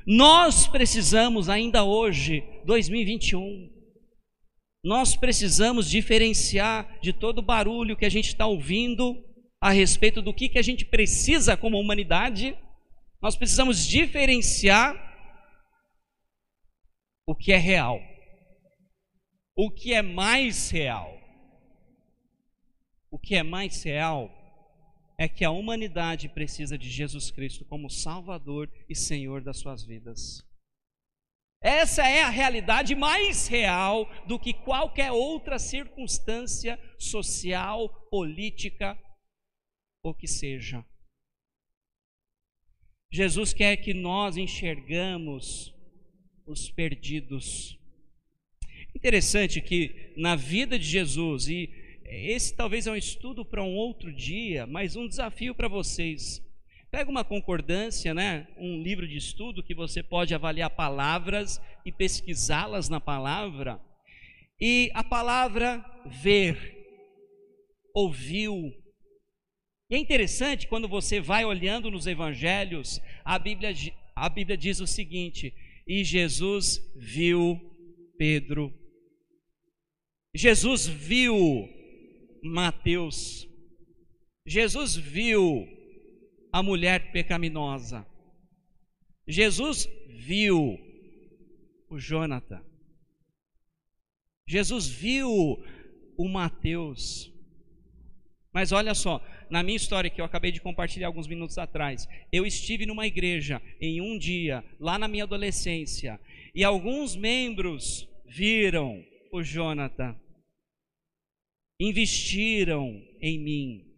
Nós 0.03 0.67
precisamos 0.67 1.47
ainda 1.47 1.83
hoje, 1.83 2.43
2021, 2.65 3.71
nós 4.83 5.15
precisamos 5.15 5.87
diferenciar 5.87 6.99
de 7.01 7.13
todo 7.13 7.37
o 7.37 7.43
barulho 7.43 7.95
que 7.95 8.05
a 8.05 8.09
gente 8.09 8.29
está 8.29 8.47
ouvindo 8.47 9.23
a 9.61 9.69
respeito 9.69 10.23
do 10.23 10.33
que, 10.33 10.49
que 10.49 10.57
a 10.57 10.63
gente 10.63 10.85
precisa 10.85 11.55
como 11.55 11.79
humanidade. 11.79 12.57
Nós 13.21 13.35
precisamos 13.35 13.85
diferenciar 13.85 14.95
o 17.27 17.35
que 17.35 17.51
é 17.51 17.57
real, 17.57 18.01
o 19.55 19.69
que 19.69 19.93
é 19.93 20.01
mais 20.01 20.71
real. 20.71 21.15
O 23.11 23.19
que 23.19 23.35
é 23.35 23.43
mais 23.43 23.83
real 23.83 24.42
é 25.23 25.29
que 25.29 25.45
a 25.45 25.51
humanidade 25.51 26.27
precisa 26.27 26.77
de 26.77 26.89
Jesus 26.89 27.31
Cristo 27.31 27.63
como 27.63 27.89
Salvador 27.89 28.69
e 28.89 28.95
Senhor 28.95 29.41
das 29.41 29.57
suas 29.57 29.81
vidas. 29.81 30.45
Essa 31.61 32.05
é 32.05 32.21
a 32.21 32.29
realidade 32.29 32.93
mais 32.93 33.47
real 33.47 34.05
do 34.27 34.37
que 34.37 34.53
qualquer 34.53 35.13
outra 35.13 35.57
circunstância 35.57 36.77
social, 36.99 37.87
política 38.09 38.99
ou 40.03 40.13
que 40.13 40.27
seja. 40.27 40.85
Jesus 43.09 43.53
quer 43.53 43.77
que 43.77 43.93
nós 43.93 44.35
enxergamos 44.35 45.73
os 46.45 46.69
perdidos. 46.69 47.79
Interessante 48.93 49.61
que 49.61 50.13
na 50.17 50.35
vida 50.35 50.77
de 50.77 50.85
Jesus 50.85 51.47
e 51.47 51.82
esse 52.15 52.55
talvez 52.55 52.87
é 52.87 52.91
um 52.91 52.95
estudo 52.95 53.45
para 53.45 53.63
um 53.63 53.75
outro 53.75 54.13
dia, 54.13 54.65
mas 54.67 54.95
um 54.95 55.07
desafio 55.07 55.55
para 55.55 55.67
vocês. 55.67 56.41
Pega 56.91 57.09
uma 57.09 57.23
concordância, 57.23 58.13
né? 58.13 58.47
um 58.57 58.81
livro 58.81 59.07
de 59.07 59.17
estudo 59.17 59.63
que 59.63 59.73
você 59.73 60.03
pode 60.03 60.35
avaliar 60.35 60.69
palavras 60.69 61.59
e 61.83 61.91
pesquisá-las 61.91 62.87
na 62.87 62.99
palavra. 62.99 63.81
E 64.59 64.91
a 64.93 65.03
palavra 65.03 65.83
ver, 66.05 66.57
ouviu. 67.95 68.71
E 69.89 69.95
é 69.95 69.97
interessante 69.97 70.67
quando 70.67 70.87
você 70.87 71.19
vai 71.19 71.43
olhando 71.43 71.89
nos 71.89 72.05
evangelhos, 72.05 73.01
a 73.25 73.39
Bíblia, 73.39 73.73
a 74.15 74.29
Bíblia 74.29 74.55
diz 74.55 74.79
o 74.79 74.87
seguinte: 74.87 75.53
e 75.87 76.03
Jesus 76.03 76.79
viu 76.95 77.59
Pedro. 78.17 78.73
Jesus 80.35 80.87
viu 80.87 81.67
Mateus. 82.43 83.47
Jesus 84.45 84.95
viu 84.95 85.65
a 86.51 86.61
mulher 86.61 87.11
pecaminosa. 87.11 88.05
Jesus 89.25 89.87
viu 90.09 90.77
o 91.89 91.97
Jonathan. 91.97 92.61
Jesus 94.45 94.87
viu 94.87 95.63
o 96.17 96.27
Mateus. 96.27 97.31
Mas 98.53 98.71
olha 98.71 98.93
só, 98.93 99.19
na 99.49 99.63
minha 99.63 99.77
história 99.77 100.09
que 100.09 100.21
eu 100.21 100.25
acabei 100.25 100.51
de 100.51 100.61
compartilhar 100.61 101.07
alguns 101.07 101.27
minutos 101.27 101.57
atrás, 101.57 102.07
eu 102.31 102.45
estive 102.45 102.85
numa 102.85 103.07
igreja 103.07 103.61
em 103.81 103.99
um 103.99 104.17
dia, 104.17 104.63
lá 104.79 104.99
na 104.99 105.07
minha 105.07 105.23
adolescência, 105.23 106.19
e 106.53 106.63
alguns 106.63 107.15
membros 107.15 108.07
viram 108.27 109.03
o 109.31 109.41
Jonathan, 109.41 110.15
investiram 111.79 113.01
em 113.21 113.39
mim. 113.39 113.93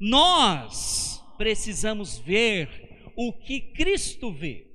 Nós 0.00 1.20
precisamos 1.36 2.18
ver 2.18 2.68
o 3.16 3.32
que 3.32 3.60
Cristo 3.60 4.32
vê. 4.32 4.66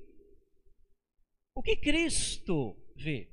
O 1.55 1.61
que 1.61 1.75
Cristo 1.75 2.75
vê? 2.95 3.29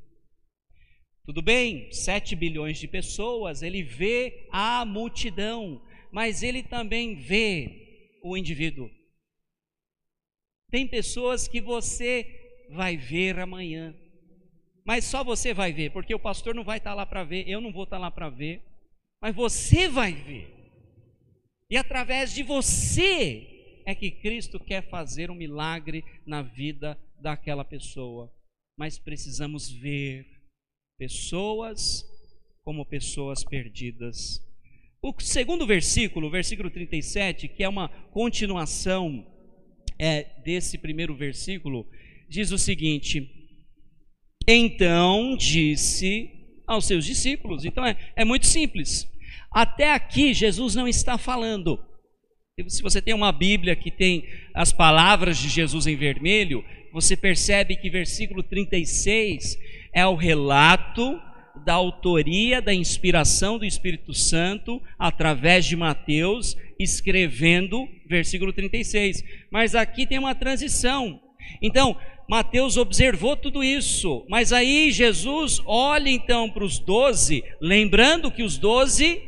Tudo 1.24 1.42
bem, 1.42 1.92
7 1.92 2.34
bilhões 2.34 2.78
de 2.78 2.88
pessoas, 2.88 3.62
ele 3.62 3.82
vê 3.82 4.48
a 4.50 4.84
multidão, 4.84 5.80
mas 6.10 6.42
ele 6.42 6.62
também 6.62 7.14
vê 7.14 8.18
o 8.22 8.36
indivíduo. 8.36 8.90
Tem 10.70 10.86
pessoas 10.86 11.48
que 11.48 11.60
você 11.60 12.66
vai 12.70 12.96
ver 12.96 13.38
amanhã, 13.38 13.94
mas 14.84 15.04
só 15.04 15.22
você 15.22 15.52
vai 15.52 15.72
ver, 15.72 15.92
porque 15.92 16.14
o 16.14 16.20
pastor 16.20 16.54
não 16.54 16.64
vai 16.64 16.78
estar 16.78 16.94
lá 16.94 17.04
para 17.04 17.24
ver, 17.24 17.48
eu 17.48 17.60
não 17.60 17.72
vou 17.72 17.84
estar 17.84 17.98
lá 17.98 18.10
para 18.10 18.28
ver, 18.28 18.62
mas 19.20 19.34
você 19.34 19.88
vai 19.88 20.12
ver. 20.12 20.48
E 21.68 21.76
através 21.76 22.34
de 22.34 22.42
você 22.42 23.82
é 23.86 23.94
que 23.94 24.10
Cristo 24.10 24.58
quer 24.58 24.88
fazer 24.88 25.30
um 25.30 25.34
milagre 25.34 26.04
na 26.26 26.42
vida 26.42 26.98
daquela 27.20 27.64
pessoa. 27.64 28.32
Mas 28.78 28.98
precisamos 28.98 29.70
ver 29.70 30.26
pessoas 30.98 32.04
como 32.64 32.84
pessoas 32.84 33.44
perdidas. 33.44 34.44
O 35.02 35.14
segundo 35.20 35.66
versículo, 35.66 36.30
versículo 36.30 36.70
37, 36.70 37.48
que 37.48 37.62
é 37.62 37.68
uma 37.68 37.88
continuação 37.88 39.26
é, 39.98 40.24
desse 40.42 40.76
primeiro 40.78 41.14
versículo, 41.14 41.86
diz 42.28 42.52
o 42.52 42.58
seguinte: 42.58 43.28
Então 44.46 45.36
disse 45.36 46.30
aos 46.66 46.86
seus 46.86 47.04
discípulos. 47.04 47.64
Então 47.64 47.84
é, 47.84 47.96
é 48.14 48.24
muito 48.24 48.46
simples. 48.46 49.09
Até 49.52 49.92
aqui, 49.92 50.32
Jesus 50.32 50.74
não 50.74 50.86
está 50.86 51.18
falando. 51.18 51.78
Se 52.68 52.82
você 52.82 53.00
tem 53.00 53.14
uma 53.14 53.32
Bíblia 53.32 53.74
que 53.74 53.90
tem 53.90 54.24
as 54.54 54.72
palavras 54.72 55.38
de 55.38 55.48
Jesus 55.48 55.86
em 55.86 55.96
vermelho, 55.96 56.64
você 56.92 57.16
percebe 57.16 57.76
que 57.76 57.88
versículo 57.88 58.42
36 58.42 59.58
é 59.92 60.06
o 60.06 60.14
relato 60.14 61.20
da 61.64 61.74
autoria, 61.74 62.60
da 62.60 62.72
inspiração 62.72 63.58
do 63.58 63.64
Espírito 63.64 64.14
Santo 64.14 64.80
através 64.98 65.64
de 65.64 65.76
Mateus, 65.76 66.56
escrevendo 66.78 67.88
versículo 68.08 68.52
36. 68.52 69.22
Mas 69.50 69.74
aqui 69.74 70.06
tem 70.06 70.18
uma 70.18 70.34
transição. 70.34 71.20
Então, 71.60 71.96
Mateus 72.28 72.76
observou 72.76 73.36
tudo 73.36 73.64
isso, 73.64 74.24
mas 74.28 74.52
aí 74.52 74.92
Jesus 74.92 75.60
olha 75.66 76.08
então 76.08 76.48
para 76.48 76.64
os 76.64 76.78
doze, 76.78 77.42
lembrando 77.60 78.30
que 78.30 78.44
os 78.44 78.56
doze, 78.56 79.20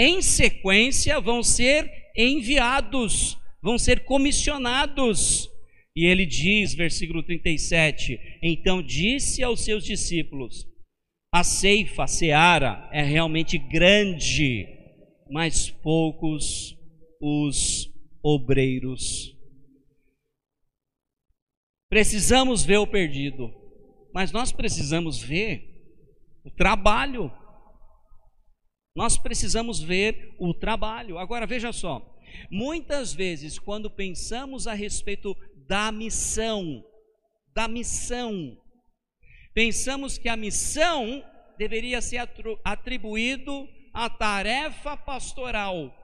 em 0.00 0.22
sequência, 0.22 1.20
vão 1.20 1.42
ser 1.42 2.10
enviados, 2.16 3.36
vão 3.62 3.76
ser 3.76 4.00
comissionados. 4.04 5.46
E 5.94 6.06
ele 6.06 6.24
diz, 6.24 6.72
versículo 6.72 7.22
37, 7.22 8.18
então 8.42 8.82
disse 8.82 9.42
aos 9.42 9.62
seus 9.62 9.84
discípulos: 9.84 10.66
a 11.30 11.44
ceifa, 11.44 12.04
a 12.04 12.06
seara, 12.06 12.88
é 12.90 13.02
realmente 13.02 13.58
grande, 13.58 14.66
mas 15.30 15.68
poucos 15.70 16.74
os 17.20 17.92
obreiros. 18.22 19.36
Precisamos 21.90 22.64
ver 22.64 22.78
o 22.78 22.86
perdido, 22.86 23.52
mas 24.14 24.32
nós 24.32 24.50
precisamos 24.50 25.20
ver 25.22 25.62
o 26.42 26.50
trabalho. 26.50 27.30
Nós 28.94 29.16
precisamos 29.16 29.80
ver 29.80 30.34
o 30.38 30.52
trabalho. 30.52 31.18
Agora 31.18 31.46
veja 31.46 31.72
só, 31.72 32.02
muitas 32.50 33.12
vezes 33.12 33.58
quando 33.58 33.90
pensamos 33.90 34.66
a 34.66 34.74
respeito 34.74 35.36
da 35.66 35.92
missão, 35.92 36.84
da 37.54 37.68
missão, 37.68 38.58
pensamos 39.54 40.18
que 40.18 40.28
a 40.28 40.36
missão 40.36 41.24
deveria 41.56 42.00
ser 42.00 42.28
atribuído 42.64 43.68
à 43.92 44.10
tarefa 44.10 44.96
pastoral, 44.96 45.94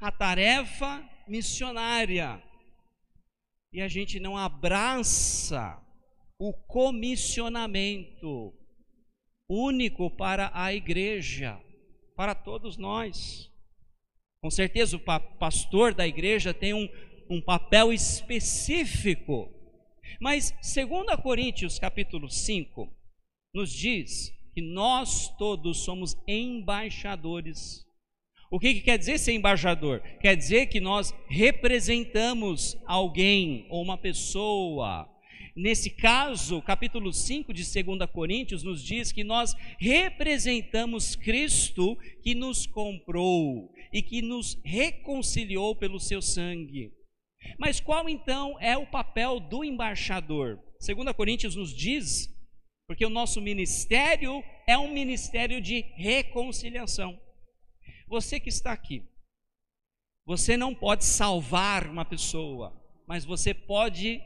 à 0.00 0.10
tarefa 0.10 1.02
missionária. 1.26 2.42
E 3.72 3.80
a 3.80 3.88
gente 3.88 4.20
não 4.20 4.36
abraça 4.36 5.80
o 6.38 6.52
comissionamento 6.52 8.52
único 9.48 10.10
para 10.10 10.50
a 10.54 10.74
igreja, 10.74 11.58
para 12.14 12.34
todos 12.34 12.76
nós. 12.76 13.50
Com 14.40 14.50
certeza, 14.50 14.96
o 14.96 15.00
pastor 15.38 15.94
da 15.94 16.06
igreja 16.06 16.52
tem 16.52 16.74
um, 16.74 16.88
um 17.28 17.40
papel 17.40 17.92
específico, 17.92 19.50
mas 20.20 20.50
2 20.50 21.20
Coríntios 21.22 21.78
capítulo 21.78 22.30
5 22.30 22.92
nos 23.54 23.72
diz 23.72 24.32
que 24.52 24.60
nós 24.60 25.28
todos 25.36 25.84
somos 25.84 26.16
embaixadores 26.26 27.84
o 28.54 28.60
que, 28.60 28.74
que, 28.74 28.82
quer 28.82 28.96
dizer 28.96 29.18
ser 29.18 29.32
embaixador? 29.32 30.00
Quer 30.20 30.36
dizer 30.36 30.66
que 30.66 30.78
nós 30.78 31.12
representamos 31.26 32.76
alguém 32.86 33.66
ou 33.68 33.82
uma 33.82 33.98
pessoa. 33.98 35.10
Nesse 35.56 35.88
caso, 35.88 36.60
capítulo 36.60 37.12
5 37.12 37.52
de 37.52 37.62
2 37.62 38.10
Coríntios 38.10 38.64
nos 38.64 38.82
diz 38.82 39.12
que 39.12 39.22
nós 39.22 39.54
representamos 39.78 41.14
Cristo 41.14 41.96
que 42.24 42.34
nos 42.34 42.66
comprou 42.66 43.72
e 43.92 44.02
que 44.02 44.20
nos 44.20 44.60
reconciliou 44.64 45.76
pelo 45.76 46.00
seu 46.00 46.20
sangue. 46.20 46.92
Mas 47.56 47.78
qual 47.78 48.08
então 48.08 48.58
é 48.58 48.76
o 48.76 48.86
papel 48.86 49.38
do 49.38 49.62
embaixador? 49.62 50.58
2 50.84 51.12
Coríntios 51.14 51.54
nos 51.54 51.72
diz, 51.72 52.28
porque 52.88 53.06
o 53.06 53.10
nosso 53.10 53.40
ministério 53.40 54.42
é 54.66 54.76
um 54.76 54.92
ministério 54.92 55.60
de 55.60 55.82
reconciliação. 55.94 57.16
Você 58.08 58.40
que 58.40 58.48
está 58.48 58.72
aqui, 58.72 59.04
você 60.26 60.56
não 60.56 60.74
pode 60.74 61.04
salvar 61.04 61.86
uma 61.86 62.04
pessoa, 62.04 62.74
mas 63.06 63.24
você 63.24 63.54
pode 63.54 64.20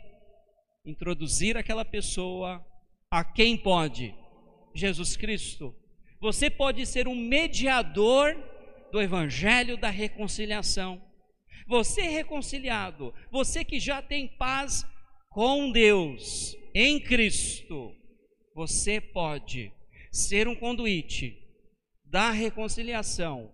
introduzir 0.88 1.56
aquela 1.56 1.84
pessoa 1.84 2.64
a 3.10 3.22
quem 3.22 3.56
pode? 3.56 4.14
Jesus 4.74 5.16
Cristo. 5.16 5.74
Você 6.20 6.48
pode 6.48 6.84
ser 6.86 7.06
um 7.06 7.14
mediador 7.14 8.34
do 8.90 9.00
evangelho 9.00 9.76
da 9.76 9.90
reconciliação. 9.90 11.02
Você 11.66 12.02
reconciliado, 12.02 13.12
você 13.30 13.64
que 13.64 13.78
já 13.78 14.00
tem 14.00 14.26
paz 14.26 14.86
com 15.30 15.70
Deus 15.70 16.56
em 16.74 16.98
Cristo, 16.98 17.94
você 18.54 19.00
pode 19.00 19.70
ser 20.10 20.48
um 20.48 20.54
conduíte 20.54 21.36
da 22.04 22.30
reconciliação 22.30 23.52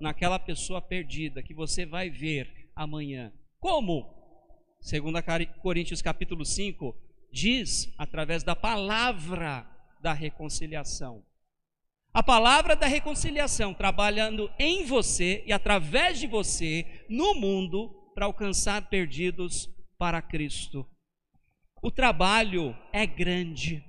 naquela 0.00 0.38
pessoa 0.38 0.80
perdida 0.80 1.42
que 1.42 1.52
você 1.52 1.84
vai 1.84 2.08
ver 2.08 2.70
amanhã. 2.74 3.30
Como? 3.58 4.19
Segundo 4.80 5.18
Coríntios 5.60 6.00
capítulo 6.00 6.44
5, 6.44 6.96
diz 7.30 7.92
através 7.98 8.42
da 8.42 8.56
palavra 8.56 9.66
da 10.00 10.12
reconciliação. 10.12 11.22
A 12.12 12.22
palavra 12.22 12.74
da 12.74 12.86
reconciliação 12.86 13.72
trabalhando 13.72 14.50
em 14.58 14.84
você 14.84 15.44
e 15.46 15.52
através 15.52 16.18
de 16.18 16.26
você 16.26 17.04
no 17.08 17.34
mundo 17.34 17.90
para 18.14 18.24
alcançar 18.24 18.88
perdidos 18.88 19.68
para 19.96 20.20
Cristo. 20.20 20.84
O 21.82 21.90
trabalho 21.90 22.76
é 22.92 23.06
grande. 23.06 23.84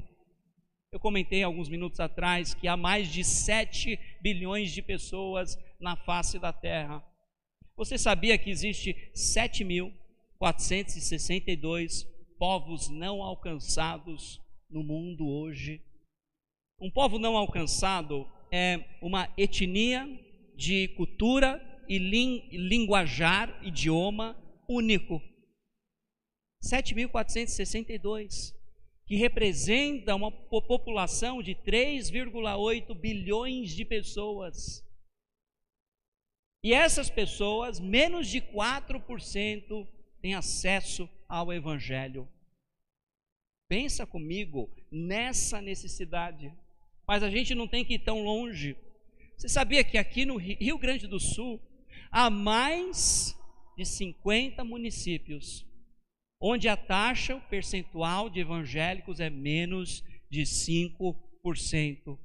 Eu 0.92 1.00
comentei 1.00 1.42
alguns 1.42 1.70
minutos 1.70 2.00
atrás 2.00 2.54
que 2.54 2.68
há 2.68 2.76
mais 2.78 3.08
de 3.08 3.24
7 3.24 3.98
bilhões 4.22 4.72
de 4.72 4.82
pessoas 4.82 5.58
na 5.80 5.96
face 5.96 6.38
da 6.38 6.54
terra. 6.54 7.04
Você 7.76 7.98
sabia 7.98 8.38
que 8.38 8.52
existe 8.52 9.10
7.462 10.42 12.08
povos 12.40 12.90
não 12.90 13.22
alcançados 13.22 14.42
no 14.68 14.84
mundo 14.84 15.28
hoje? 15.28 15.86
Um 16.80 16.90
povo 16.90 17.20
não 17.20 17.38
alcançado 17.38 18.28
é 18.52 18.84
uma 19.02 19.32
etnia 19.38 20.08
de 20.56 20.88
cultura 20.96 21.62
e 21.88 22.00
linguajar, 22.00 23.64
idioma 23.64 24.36
único. 24.68 25.22
7.462, 26.64 28.56
que 29.06 29.16
representa 29.16 30.16
uma 30.16 30.32
população 30.32 31.44
de 31.44 31.54
3,8 31.54 33.00
bilhões 33.00 33.76
de 33.76 33.86
pessoas. 33.86 34.84
E 36.64 36.74
essas 36.74 37.10
pessoas, 37.10 37.80
menos 37.80 38.28
de 38.28 38.42
4% 38.42 40.01
têm 40.22 40.36
acesso 40.36 41.10
ao 41.28 41.52
Evangelho. 41.52 42.28
Pensa 43.68 44.06
comigo 44.06 44.70
nessa 44.92 45.62
necessidade. 45.62 46.54
Mas 47.08 47.24
a 47.24 47.30
gente 47.30 47.56
não 47.56 47.68
tem 47.68 47.84
que 47.84 47.96
ir 47.96 48.00
tão 48.00 48.24
longe. 48.24 48.78
Você 49.38 49.50
sabia 49.50 49.84
que 49.84 49.98
aqui 49.98 50.26
no 50.26 50.38
Rio 50.38 50.78
Grande 50.78 51.08
do 51.08 51.20
Sul 51.20 51.60
há 52.12 52.30
mais 52.30 53.36
de 53.78 53.86
50 53.86 54.64
municípios 54.64 55.66
onde 56.42 56.68
a 56.68 56.76
taxa 56.76 57.36
o 57.36 57.42
percentual 57.42 58.28
de 58.28 58.40
evangélicos 58.40 59.20
é 59.20 59.30
menos 59.30 60.04
de 60.30 60.42
5%. 60.42 62.18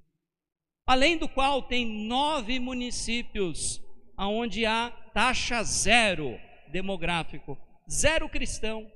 Além 0.87 1.19
do 1.19 1.29
qual 1.29 1.63
tem 1.63 1.85
nove 2.07 2.59
municípios 2.59 3.83
onde 4.19 4.65
há 4.65 4.91
taxa 5.13 5.63
zero 5.63 6.39
demográfico, 6.73 7.59
zero 7.91 8.29
cristão. 8.29 8.91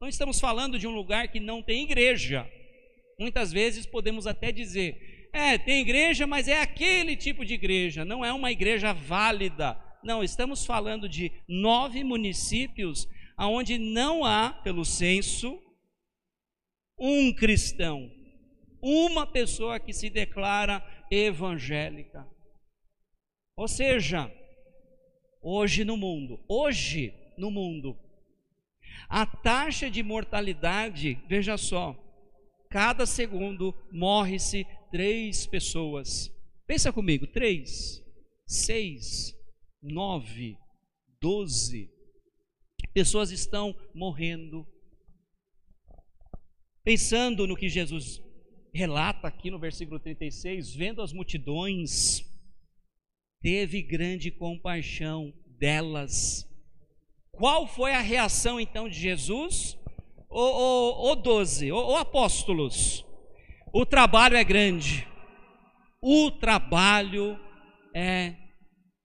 Não 0.00 0.08
estamos 0.08 0.40
falando 0.40 0.78
de 0.78 0.86
um 0.86 0.94
lugar 0.94 1.28
que 1.28 1.40
não 1.40 1.62
tem 1.62 1.84
igreja. 1.84 2.50
Muitas 3.18 3.52
vezes 3.52 3.84
podemos 3.84 4.26
até 4.26 4.50
dizer, 4.50 5.28
é, 5.32 5.58
tem 5.58 5.80
igreja, 5.80 6.26
mas 6.26 6.48
é 6.48 6.60
aquele 6.60 7.16
tipo 7.16 7.44
de 7.44 7.54
igreja, 7.54 8.04
não 8.04 8.24
é 8.24 8.32
uma 8.32 8.50
igreja 8.50 8.92
válida. 8.92 9.78
Não, 10.02 10.24
estamos 10.24 10.64
falando 10.64 11.08
de 11.08 11.30
nove 11.46 12.02
municípios 12.02 13.06
onde 13.38 13.78
não 13.78 14.24
há, 14.24 14.50
pelo 14.50 14.84
censo, 14.84 15.58
um 16.98 17.32
cristão, 17.32 18.10
uma 18.82 19.26
pessoa 19.26 19.80
que 19.80 19.92
se 19.92 20.10
declara 20.10 20.84
evangélica. 21.10 22.26
Ou 23.56 23.68
seja, 23.68 24.30
hoje 25.42 25.84
no 25.84 25.96
mundo, 25.96 26.42
hoje 26.48 27.14
no 27.36 27.50
mundo, 27.50 27.98
a 29.08 29.24
taxa 29.26 29.90
de 29.90 30.02
mortalidade, 30.02 31.18
veja 31.28 31.56
só, 31.56 31.96
cada 32.70 33.06
segundo 33.06 33.74
morre-se 33.92 34.66
três 34.90 35.46
pessoas. 35.46 36.30
Pensa 36.66 36.92
comigo, 36.92 37.26
três, 37.26 38.02
seis, 38.46 39.34
nove, 39.82 40.56
doze 41.20 41.90
pessoas 42.92 43.30
estão 43.30 43.74
morrendo. 43.94 44.66
Pensando 46.82 47.46
no 47.46 47.56
que 47.56 47.68
Jesus 47.68 48.20
relata 48.72 49.28
aqui 49.28 49.50
no 49.50 49.58
versículo 49.58 50.00
36, 50.00 50.74
vendo 50.74 51.02
as 51.02 51.12
multidões, 51.12 52.24
teve 53.42 53.82
grande 53.82 54.30
compaixão 54.30 55.32
delas. 55.58 56.46
Qual 57.40 57.66
foi 57.66 57.94
a 57.94 58.02
reação 58.02 58.60
então 58.60 58.86
de 58.86 59.00
Jesus? 59.00 59.74
O, 60.28 61.14
doze, 61.14 61.72
o 61.72 61.96
apóstolos, 61.96 63.02
o 63.72 63.86
trabalho 63.86 64.36
é 64.36 64.44
grande, 64.44 65.08
o 66.02 66.30
trabalho 66.30 67.40
é 67.96 68.36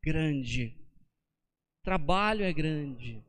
grande, 0.03 0.77
trabalho 1.81 2.43
é 2.43 2.51
grande. 2.51 3.23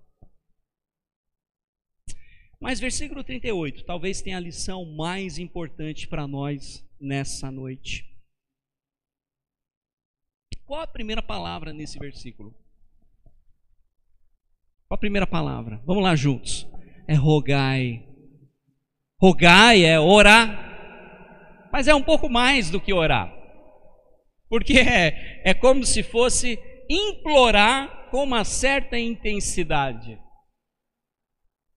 Mas 2.61 2.81
versículo 2.81 3.23
38, 3.23 3.85
talvez 3.85 4.21
tenha 4.21 4.39
a 4.39 4.41
lição 4.41 4.85
mais 4.85 5.39
importante 5.39 6.09
para 6.09 6.27
nós 6.27 6.85
nessa 7.01 7.49
noite. 7.49 8.05
Qual 10.65 10.81
a 10.81 10.87
primeira 10.87 11.23
palavra 11.23 11.73
nesse 11.73 11.97
versículo? 11.97 12.66
A 14.97 14.99
primeira 14.99 15.27
palavra? 15.27 15.79
Vamos 15.85 16.03
lá 16.03 16.17
juntos. 16.17 16.67
É 17.07 17.13
rogai. 17.13 18.03
Rogai 19.21 19.85
é 19.85 20.01
orar, 20.01 21.69
mas 21.71 21.87
é 21.87 21.95
um 21.95 22.03
pouco 22.03 22.31
mais 22.31 22.71
do 22.71 22.81
que 22.81 22.95
orar, 22.95 23.31
porque 24.49 24.79
é, 24.79 25.43
é 25.45 25.55
como 25.55 25.85
se 25.85 26.03
fosse 26.03 26.59
implorar 26.89 28.09
com 28.11 28.23
uma 28.23 28.45
certa 28.45 28.99
intensidade 28.99 30.19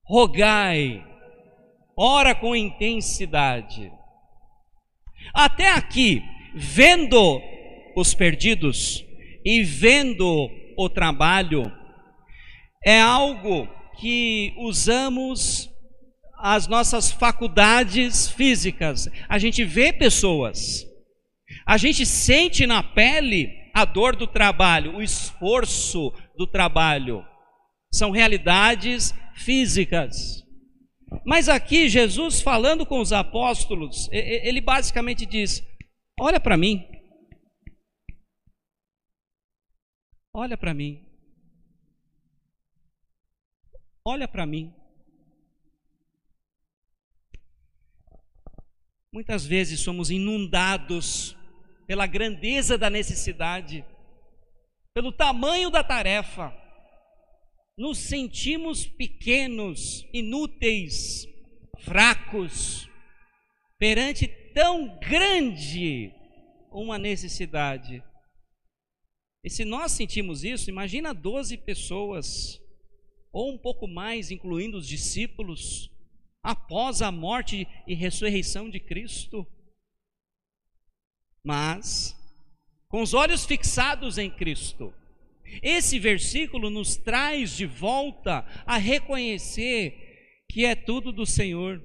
rogai, 0.10 1.05
ora 1.95 2.34
com 2.34 2.55
intensidade. 2.55 3.91
Até 5.32 5.71
aqui, 5.71 6.23
vendo 6.55 7.39
os 7.95 8.15
perdidos 8.15 9.05
e 9.45 9.63
vendo 9.63 10.49
o 10.75 10.89
trabalho, 10.89 11.71
é 12.83 12.99
algo 12.99 13.67
que 13.99 14.53
usamos 14.57 15.69
as 16.37 16.67
nossas 16.67 17.11
faculdades 17.11 18.29
físicas. 18.29 19.09
A 19.27 19.37
gente 19.37 19.63
vê 19.65 19.91
pessoas, 19.91 20.85
a 21.65 21.77
gente 21.77 22.05
sente 22.05 22.65
na 22.65 22.81
pele 22.81 23.49
a 23.73 23.85
dor 23.85 24.15
do 24.15 24.25
trabalho, 24.25 24.95
o 24.95 25.01
esforço 25.01 26.13
do 26.37 26.47
trabalho. 26.47 27.25
São 27.91 28.11
realidades 28.11 29.13
físicas. 29.35 30.43
Mas 31.25 31.49
aqui, 31.49 31.89
Jesus 31.89 32.41
falando 32.41 32.85
com 32.85 32.99
os 32.99 33.11
apóstolos, 33.11 34.07
ele 34.11 34.61
basicamente 34.61 35.25
diz: 35.25 35.63
Olha 36.19 36.39
para 36.39 36.55
mim. 36.55 36.85
Olha 40.33 40.55
para 40.55 40.73
mim. 40.73 41.09
Olha 44.03 44.27
para 44.27 44.45
mim. 44.45 44.73
Muitas 49.12 49.45
vezes 49.45 49.79
somos 49.79 50.12
inundados 50.12 51.35
pela 51.88 52.05
grandeza 52.05 52.77
da 52.77 52.89
necessidade, 52.89 53.83
pelo 54.93 55.12
tamanho 55.12 55.69
da 55.69 55.83
tarefa 55.83 56.55
nos 57.79 57.97
sentimos 57.97 58.85
pequenos, 58.85 60.05
inúteis, 60.12 61.25
fracos, 61.79 62.89
perante 63.77 64.27
tão 64.53 64.99
grande 64.99 66.13
uma 66.73 66.97
necessidade. 66.97 68.03
E 69.45 69.49
se 69.49 69.63
nós 69.63 69.93
sentimos 69.93 70.43
isso, 70.43 70.69
imagina 70.69 71.13
12 71.13 71.55
pessoas, 71.59 72.62
ou 73.31 73.51
um 73.51 73.57
pouco 73.57 73.87
mais, 73.87 74.31
incluindo 74.31 74.77
os 74.77 74.87
discípulos, 74.87 75.91
após 76.41 77.01
a 77.01 77.11
morte 77.11 77.67
e 77.87 77.93
ressurreição 77.93 78.69
de 78.69 78.79
Cristo. 78.79 79.45
Mas, 81.43 82.15
com 82.87 83.01
os 83.01 83.13
olhos 83.13 83.45
fixados 83.45 84.17
em 84.17 84.29
Cristo, 84.29 84.93
esse 85.61 85.99
versículo 85.99 86.69
nos 86.69 86.95
traz 86.95 87.55
de 87.55 87.65
volta 87.65 88.45
a 88.65 88.77
reconhecer 88.77 90.43
que 90.49 90.65
é 90.65 90.75
tudo 90.75 91.11
do 91.11 91.25
Senhor. 91.25 91.81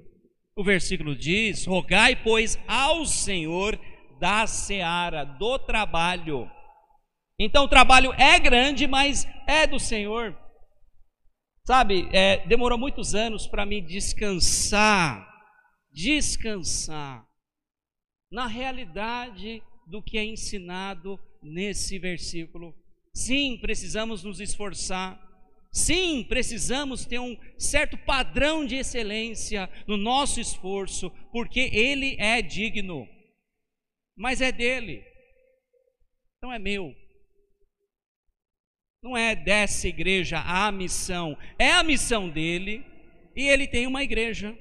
O 0.57 0.63
versículo 0.63 1.17
diz: 1.17 1.67
Rogai, 1.67 2.17
pois, 2.23 2.59
ao 2.67 3.05
Senhor 3.05 3.79
da 4.19 4.47
seara, 4.47 5.25
do 5.25 5.59
trabalho. 5.59 6.51
Então 7.39 7.65
o 7.65 7.69
trabalho 7.69 8.13
é 8.15 8.39
grande, 8.39 8.87
mas 8.87 9.27
é 9.47 9.67
do 9.67 9.81
Senhor. 9.81 10.37
Sabe, 11.67 12.09
é, 12.13 12.47
demorou 12.47 12.79
muitos 12.79 13.15
anos 13.15 13.47
para 13.47 13.65
me 13.65 13.81
descansar, 13.81 15.27
descansar 15.91 17.27
na 18.31 18.47
realidade 18.47 19.63
do 19.87 20.03
que 20.03 20.19
é 20.19 20.25
ensinado 20.25 21.19
nesse 21.43 21.99
versículo 21.99 22.75
Sim, 23.15 23.57
precisamos 23.59 24.25
nos 24.25 24.41
esforçar. 24.41 25.23
Sim, 25.71 26.25
precisamos 26.25 27.05
ter 27.05 27.21
um 27.21 27.37
certo 27.57 27.97
padrão 27.97 28.67
de 28.67 28.77
excelência 28.77 29.71
no 29.87 29.97
nosso 29.97 30.41
esforço, 30.41 31.11
porque 31.33 31.71
Ele 31.73 32.17
é 32.19 32.43
digno, 32.43 33.09
mas 34.17 34.41
é 34.41 34.53
dele, 34.53 35.05
não 36.43 36.53
é 36.53 36.59
meu. 36.59 36.95
Não 39.05 39.15
é 39.15 39.37
dessa 39.37 39.87
igreja 39.87 40.41
a 40.41 40.73
missão, 40.73 41.37
é 41.59 41.73
a 41.73 41.83
missão 41.83 42.31
dele, 42.31 42.83
e 43.37 43.47
ele 43.47 43.69
tem 43.69 43.87
uma 43.87 44.03
igreja, 44.03 44.57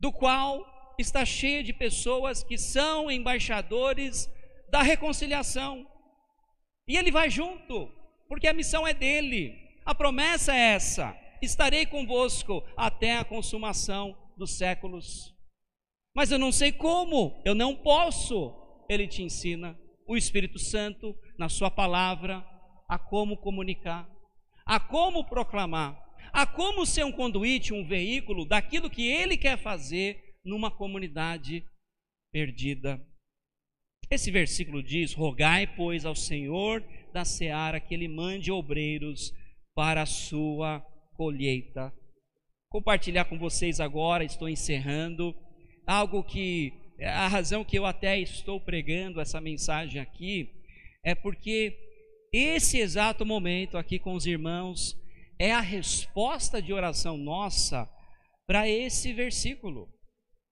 do 0.00 0.10
qual 0.10 0.66
está 0.98 1.24
cheia 1.24 1.62
de 1.62 1.72
pessoas 1.72 2.42
que 2.42 2.58
são 2.58 3.08
embaixadores 3.08 4.28
da 4.68 4.82
reconciliação. 4.82 5.86
E 6.88 6.96
ele 6.96 7.12
vai 7.12 7.30
junto, 7.30 7.88
porque 8.28 8.48
a 8.48 8.52
missão 8.52 8.84
é 8.84 8.92
dele. 8.92 9.54
A 9.84 9.94
promessa 9.94 10.52
é 10.52 10.72
essa: 10.72 11.16
estarei 11.40 11.86
convosco 11.86 12.64
até 12.76 13.16
a 13.16 13.24
consumação 13.24 14.18
dos 14.36 14.58
séculos. 14.58 15.32
Mas 16.12 16.32
eu 16.32 16.38
não 16.40 16.50
sei 16.50 16.72
como, 16.72 17.40
eu 17.44 17.54
não 17.54 17.76
posso. 17.76 18.52
Ele 18.88 19.06
te 19.06 19.22
ensina, 19.22 19.78
o 20.04 20.16
Espírito 20.16 20.58
Santo, 20.58 21.16
na 21.38 21.48
Sua 21.48 21.70
palavra, 21.70 22.44
a 22.88 22.98
como 22.98 23.36
comunicar, 23.36 24.08
a 24.64 24.78
como 24.78 25.24
proclamar, 25.24 26.00
a 26.32 26.46
como 26.46 26.86
ser 26.86 27.04
um 27.04 27.12
conduíte, 27.12 27.72
um 27.72 27.86
veículo 27.86 28.44
daquilo 28.44 28.90
que 28.90 29.08
ele 29.08 29.36
quer 29.36 29.58
fazer 29.58 30.36
numa 30.44 30.70
comunidade 30.70 31.64
perdida. 32.32 33.00
Esse 34.10 34.30
versículo 34.30 34.82
diz: 34.82 35.14
Rogai, 35.14 35.66
pois, 35.66 36.04
ao 36.04 36.14
Senhor 36.14 36.84
da 37.12 37.24
seara 37.24 37.80
que 37.80 37.94
ele 37.94 38.08
mande 38.08 38.52
obreiros 38.52 39.32
para 39.74 40.02
a 40.02 40.06
sua 40.06 40.80
colheita. 41.14 41.92
Compartilhar 42.68 43.24
com 43.24 43.38
vocês 43.38 43.80
agora, 43.80 44.24
estou 44.24 44.48
encerrando, 44.48 45.34
algo 45.86 46.22
que 46.22 46.72
a 47.00 47.26
razão 47.28 47.64
que 47.64 47.78
eu 47.78 47.84
até 47.84 48.18
estou 48.18 48.60
pregando 48.60 49.20
essa 49.20 49.40
mensagem 49.40 50.00
aqui 50.00 50.50
é 51.04 51.14
porque 51.14 51.85
esse 52.32 52.78
exato 52.78 53.24
momento 53.24 53.78
aqui 53.78 53.98
com 53.98 54.14
os 54.14 54.26
irmãos 54.26 54.96
é 55.38 55.52
a 55.52 55.60
resposta 55.60 56.60
de 56.60 56.72
oração 56.72 57.16
nossa 57.16 57.88
para 58.46 58.68
esse 58.68 59.12
versículo. 59.12 59.88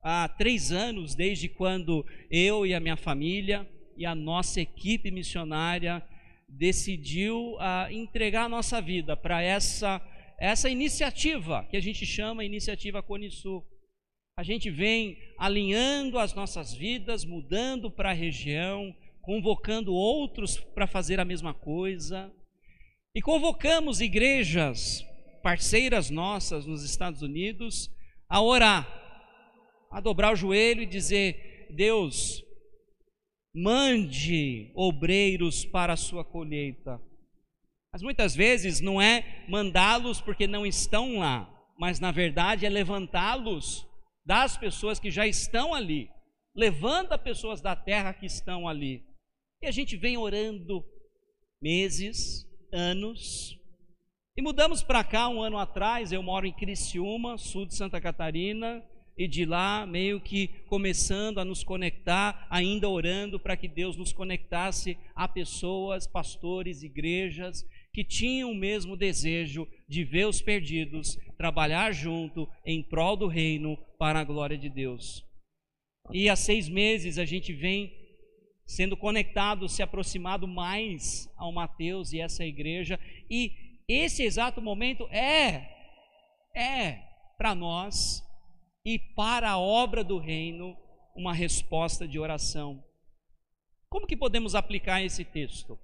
Há 0.02 0.28
três 0.28 0.70
anos, 0.72 1.14
desde 1.14 1.48
quando 1.48 2.04
eu 2.30 2.66
e 2.66 2.74
a 2.74 2.80
minha 2.80 2.96
família 2.96 3.68
e 3.96 4.04
a 4.04 4.14
nossa 4.14 4.60
equipe 4.60 5.10
missionária 5.10 6.02
decidiu 6.48 7.56
a 7.58 7.88
entregar 7.90 8.44
a 8.44 8.48
nossa 8.48 8.80
vida 8.80 9.16
para 9.16 9.42
essa, 9.42 10.00
essa 10.38 10.68
iniciativa 10.68 11.66
que 11.70 11.76
a 11.76 11.80
gente 11.80 12.04
chama 12.04 12.44
Iniciativa 12.44 13.02
Conisul. 13.02 13.64
A 14.36 14.42
gente 14.42 14.70
vem 14.70 15.16
alinhando 15.38 16.18
as 16.18 16.34
nossas 16.34 16.74
vidas, 16.74 17.24
mudando 17.24 17.90
para 17.90 18.10
a 18.10 18.14
região, 18.14 18.94
convocando 19.24 19.92
outros 19.92 20.56
para 20.56 20.86
fazer 20.86 21.18
a 21.18 21.24
mesma 21.24 21.54
coisa. 21.54 22.32
E 23.14 23.22
convocamos 23.22 24.00
igrejas 24.00 25.04
parceiras 25.42 26.10
nossas 26.10 26.66
nos 26.66 26.82
Estados 26.82 27.22
Unidos 27.22 27.90
a 28.28 28.40
orar, 28.42 28.88
a 29.90 30.00
dobrar 30.00 30.32
o 30.32 30.36
joelho 30.36 30.82
e 30.82 30.86
dizer: 30.86 31.68
Deus, 31.70 32.42
mande 33.54 34.72
obreiros 34.74 35.64
para 35.64 35.92
a 35.92 35.96
sua 35.96 36.24
colheita. 36.24 37.00
Mas 37.92 38.02
muitas 38.02 38.34
vezes 38.34 38.80
não 38.80 39.00
é 39.00 39.44
mandá-los 39.48 40.20
porque 40.20 40.48
não 40.48 40.66
estão 40.66 41.18
lá, 41.18 41.48
mas 41.78 42.00
na 42.00 42.10
verdade 42.10 42.66
é 42.66 42.68
levantá-los 42.68 43.86
das 44.26 44.56
pessoas 44.56 44.98
que 44.98 45.10
já 45.10 45.26
estão 45.26 45.72
ali. 45.72 46.10
Levanta 46.56 47.16
pessoas 47.16 47.60
da 47.60 47.76
terra 47.76 48.12
que 48.12 48.26
estão 48.26 48.66
ali. 48.66 49.04
E 49.64 49.66
a 49.66 49.70
gente 49.70 49.96
vem 49.96 50.18
orando 50.18 50.84
meses, 51.58 52.46
anos. 52.70 53.58
E 54.36 54.42
mudamos 54.42 54.82
para 54.82 55.02
cá 55.02 55.26
um 55.30 55.40
ano 55.40 55.56
atrás. 55.56 56.12
Eu 56.12 56.22
moro 56.22 56.46
em 56.46 56.52
Criciúma, 56.52 57.38
sul 57.38 57.64
de 57.64 57.74
Santa 57.74 57.98
Catarina 57.98 58.84
e 59.16 59.26
de 59.26 59.46
lá 59.46 59.86
meio 59.86 60.20
que 60.20 60.48
começando 60.66 61.38
a 61.38 61.46
nos 61.46 61.64
conectar, 61.64 62.46
ainda 62.50 62.90
orando 62.90 63.40
para 63.40 63.56
que 63.56 63.66
Deus 63.66 63.96
nos 63.96 64.12
conectasse 64.12 64.98
a 65.14 65.26
pessoas, 65.26 66.06
pastores, 66.06 66.82
igrejas 66.82 67.64
que 67.90 68.04
tinham 68.04 68.50
o 68.50 68.54
mesmo 68.54 68.98
desejo 68.98 69.66
de 69.88 70.04
ver 70.04 70.26
os 70.26 70.42
perdidos, 70.42 71.16
trabalhar 71.38 71.90
junto 71.92 72.46
em 72.66 72.82
prol 72.82 73.16
do 73.16 73.28
reino 73.28 73.78
para 73.98 74.20
a 74.20 74.24
glória 74.24 74.58
de 74.58 74.68
Deus. 74.68 75.24
E 76.12 76.28
há 76.28 76.36
seis 76.36 76.68
meses 76.68 77.16
a 77.16 77.24
gente 77.24 77.50
vem 77.50 78.03
sendo 78.66 78.96
conectado, 78.96 79.68
se 79.68 79.82
aproximado 79.82 80.46
mais 80.46 81.30
ao 81.36 81.52
Mateus 81.52 82.12
e 82.12 82.20
essa 82.20 82.44
igreja, 82.44 82.98
e 83.30 83.52
esse 83.86 84.22
exato 84.22 84.60
momento 84.62 85.06
é, 85.10 85.68
é 86.54 87.02
para 87.36 87.54
nós 87.54 88.22
e 88.84 88.98
para 88.98 89.50
a 89.50 89.58
obra 89.58 90.02
do 90.02 90.18
reino 90.18 90.76
uma 91.14 91.32
resposta 91.32 92.08
de 92.08 92.18
oração. 92.18 92.82
Como 93.88 94.06
que 94.06 94.16
podemos 94.16 94.54
aplicar 94.54 95.02
esse 95.02 95.24
texto? 95.24 95.78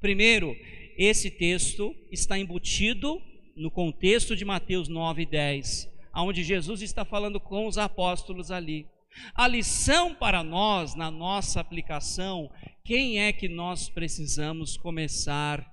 Primeiro, 0.00 0.56
esse 0.96 1.30
texto 1.30 1.94
está 2.10 2.38
embutido 2.38 3.20
no 3.54 3.70
contexto 3.70 4.34
de 4.34 4.44
Mateus 4.44 4.88
9 4.88 5.22
e 5.22 5.26
10, 5.26 5.90
onde 6.14 6.42
Jesus 6.42 6.80
está 6.80 7.04
falando 7.04 7.38
com 7.38 7.66
os 7.66 7.76
apóstolos 7.76 8.50
ali. 8.50 8.86
A 9.34 9.46
lição 9.48 10.14
para 10.14 10.42
nós, 10.42 10.94
na 10.94 11.10
nossa 11.10 11.60
aplicação, 11.60 12.50
quem 12.84 13.20
é 13.20 13.32
que 13.32 13.48
nós 13.48 13.88
precisamos 13.88 14.76
começar 14.76 15.64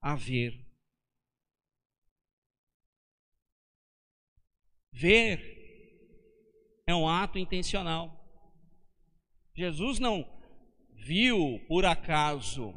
a 0.00 0.14
ver? 0.14 0.66
Ver 4.92 5.58
é 6.86 6.94
um 6.94 7.06
ato 7.08 7.38
intencional. 7.38 8.18
Jesus 9.54 9.98
não 9.98 10.26
viu 10.94 11.60
por 11.68 11.84
acaso, 11.84 12.74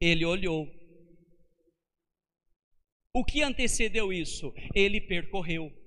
ele 0.00 0.24
olhou. 0.24 0.68
O 3.14 3.24
que 3.24 3.42
antecedeu 3.42 4.12
isso? 4.12 4.52
Ele 4.74 5.00
percorreu. 5.00 5.79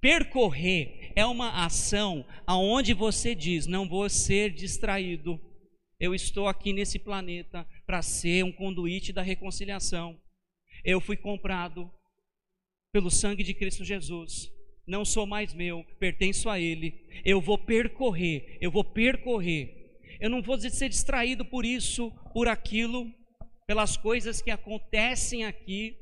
Percorrer 0.00 1.12
é 1.14 1.24
uma 1.24 1.64
ação 1.64 2.24
aonde 2.46 2.92
você 2.92 3.34
diz: 3.34 3.66
não 3.66 3.88
vou 3.88 4.08
ser 4.08 4.50
distraído. 4.50 5.40
Eu 5.98 6.14
estou 6.14 6.46
aqui 6.46 6.72
nesse 6.72 6.98
planeta 6.98 7.66
para 7.86 8.02
ser 8.02 8.44
um 8.44 8.52
conduíte 8.52 9.12
da 9.12 9.22
reconciliação. 9.22 10.20
Eu 10.84 11.00
fui 11.00 11.16
comprado 11.16 11.90
pelo 12.92 13.10
sangue 13.10 13.42
de 13.42 13.54
Cristo 13.54 13.84
Jesus 13.84 14.54
não 14.86 15.04
sou 15.04 15.26
mais 15.26 15.52
meu, 15.52 15.84
pertenço 15.98 16.48
a 16.48 16.60
Ele. 16.60 16.94
Eu 17.24 17.40
vou 17.40 17.58
percorrer, 17.58 18.56
eu 18.60 18.70
vou 18.70 18.84
percorrer. 18.84 19.98
Eu 20.20 20.30
não 20.30 20.40
vou 20.40 20.58
ser 20.58 20.88
distraído 20.88 21.44
por 21.44 21.64
isso, 21.64 22.10
por 22.32 22.46
aquilo, 22.46 23.12
pelas 23.66 23.96
coisas 23.96 24.40
que 24.40 24.50
acontecem 24.50 25.44
aqui. 25.44 25.96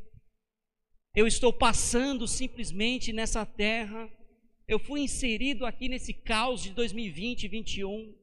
Eu 1.15 1.27
estou 1.27 1.53
passando 1.53 2.27
simplesmente 2.27 3.13
nessa 3.13 3.47
terra. 3.47 4.11
Eu 4.67 4.79
fui 4.79 5.01
inserido 5.01 5.65
aqui 5.65 5.89
nesse 5.89 6.13
caos 6.13 6.63
de 6.63 6.71
2020 6.71 7.45
e 7.45 7.49
2021. 7.49 8.15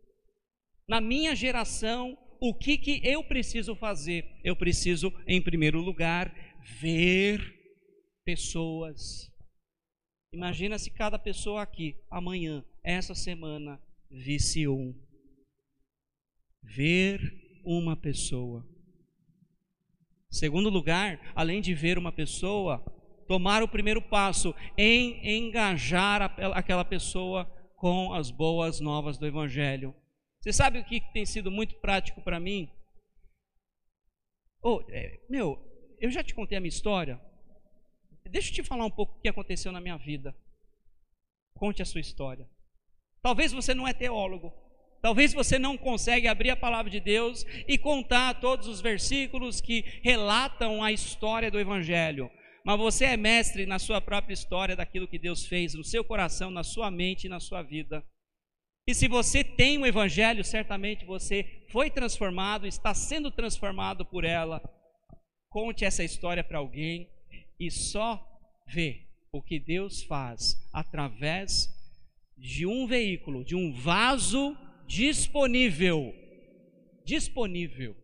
Na 0.88 1.00
minha 1.00 1.36
geração, 1.36 2.18
o 2.39 2.54
que, 2.54 2.78
que 2.78 3.02
eu 3.04 3.24
preciso 3.24 3.76
fazer? 3.76 4.26
Eu 4.44 4.56
preciso, 4.56 5.14
em 5.28 5.42
primeiro 5.42 5.80
lugar, 5.80 6.34
ver 6.80 7.39
pessoas 8.26 9.32
Imagina 10.34 10.80
se 10.80 10.89
cada 10.89 11.20
pessoa 11.20 11.62
aqui, 11.62 11.98
amanhã, 12.10 12.64
essa 12.82 13.14
semana, 13.14 13.82
visse 14.10 14.66
um. 14.66 14.96
Ver 16.64 17.20
uma 17.66 17.98
pessoa. 17.98 18.66
Segundo 20.32 20.70
lugar, 20.70 21.20
além 21.36 21.60
de 21.60 21.74
ver 21.74 21.98
uma 21.98 22.12
pessoa, 22.12 22.80
tomar 23.28 23.62
o 23.62 23.68
primeiro 23.68 24.02
passo 24.02 24.56
em 24.78 25.48
engajar 25.48 26.22
aquela 26.54 26.86
pessoa 26.86 27.46
com 27.76 28.14
as 28.14 28.32
boas 28.32 28.80
novas 28.80 29.18
do 29.18 29.28
Evangelho. 29.28 29.94
Você 30.40 30.54
sabe 30.54 30.80
o 30.80 30.86
que 30.86 31.02
tem 31.12 31.26
sido 31.26 31.52
muito 31.52 31.76
prático 31.76 32.22
para 32.22 32.40
mim? 32.40 32.72
Oh, 34.64 34.82
meu, 35.30 35.60
eu 36.00 36.10
já 36.10 36.24
te 36.24 36.34
contei 36.34 36.58
a 36.58 36.62
minha 36.62 36.70
história. 36.70 37.20
Deixa 38.30 38.50
eu 38.52 38.56
te 38.56 38.64
falar 38.64 38.86
um 38.86 38.92
pouco 38.92 39.18
o 39.18 39.22
que 39.22 39.28
aconteceu 39.28 39.72
na 39.72 39.82
minha 39.82 39.98
vida. 39.98 40.34
Conte 41.54 41.82
a 41.82 41.86
sua 41.86 42.00
história. 42.00 42.50
Talvez 43.22 43.52
você 43.52 43.74
não 43.74 43.88
é 43.88 43.94
teólogo. 43.94 44.54
Talvez 45.02 45.34
você 45.34 45.58
não 45.58 45.78
consegue 45.78 46.28
abrir 46.28 46.52
a 46.52 46.56
palavra 46.56 46.91
de 46.91 46.99
Deus 46.99 47.43
e 47.68 47.78
contar 47.78 48.39
todos 48.39 48.68
os 48.68 48.82
versículos 48.82 49.60
que 49.60 49.84
relatam 50.04 50.84
a 50.84 50.91
história 50.91 51.49
do 51.49 51.60
Evangelho. 51.60 52.30
Mas 52.64 52.78
você 52.78 53.06
é 53.06 53.18
mestre 53.18 53.66
na 53.66 53.80
sua 53.80 53.99
própria 53.99 54.34
história 54.34 54.76
daquilo 54.76 55.08
que 55.08 55.18
Deus 55.18 55.47
fez 55.47 55.74
no 55.74 55.84
seu 55.84 56.04
coração, 56.04 56.52
na 56.52 56.64
sua 56.64 56.91
mente 56.91 57.26
e 57.26 57.30
na 57.30 57.39
sua 57.39 57.64
vida. 57.64 58.06
E 58.88 58.93
se 58.93 59.08
você 59.08 59.43
tem 59.43 59.80
o 59.80 59.86
Evangelho, 59.86 60.43
certamente 60.43 61.04
você 61.04 61.66
foi 61.70 61.89
transformado, 61.89 62.68
está 62.68 62.93
sendo 62.93 63.32
transformado 63.32 64.06
por 64.06 64.24
ela. 64.24 64.62
Conte 65.49 65.84
essa 65.84 66.04
história 66.04 66.43
para 66.43 66.60
alguém 66.60 67.10
e 67.60 67.72
só 67.72 68.24
vê 68.68 69.08
o 69.32 69.41
que 69.41 69.60
Deus 69.60 70.04
faz 70.04 70.56
através 70.72 71.70
de 72.38 72.66
um 72.68 72.86
veículo, 72.86 73.43
de 73.43 73.56
um 73.56 73.74
vaso 73.74 74.56
disponível. 74.92 76.14
Disponível. 77.06 77.96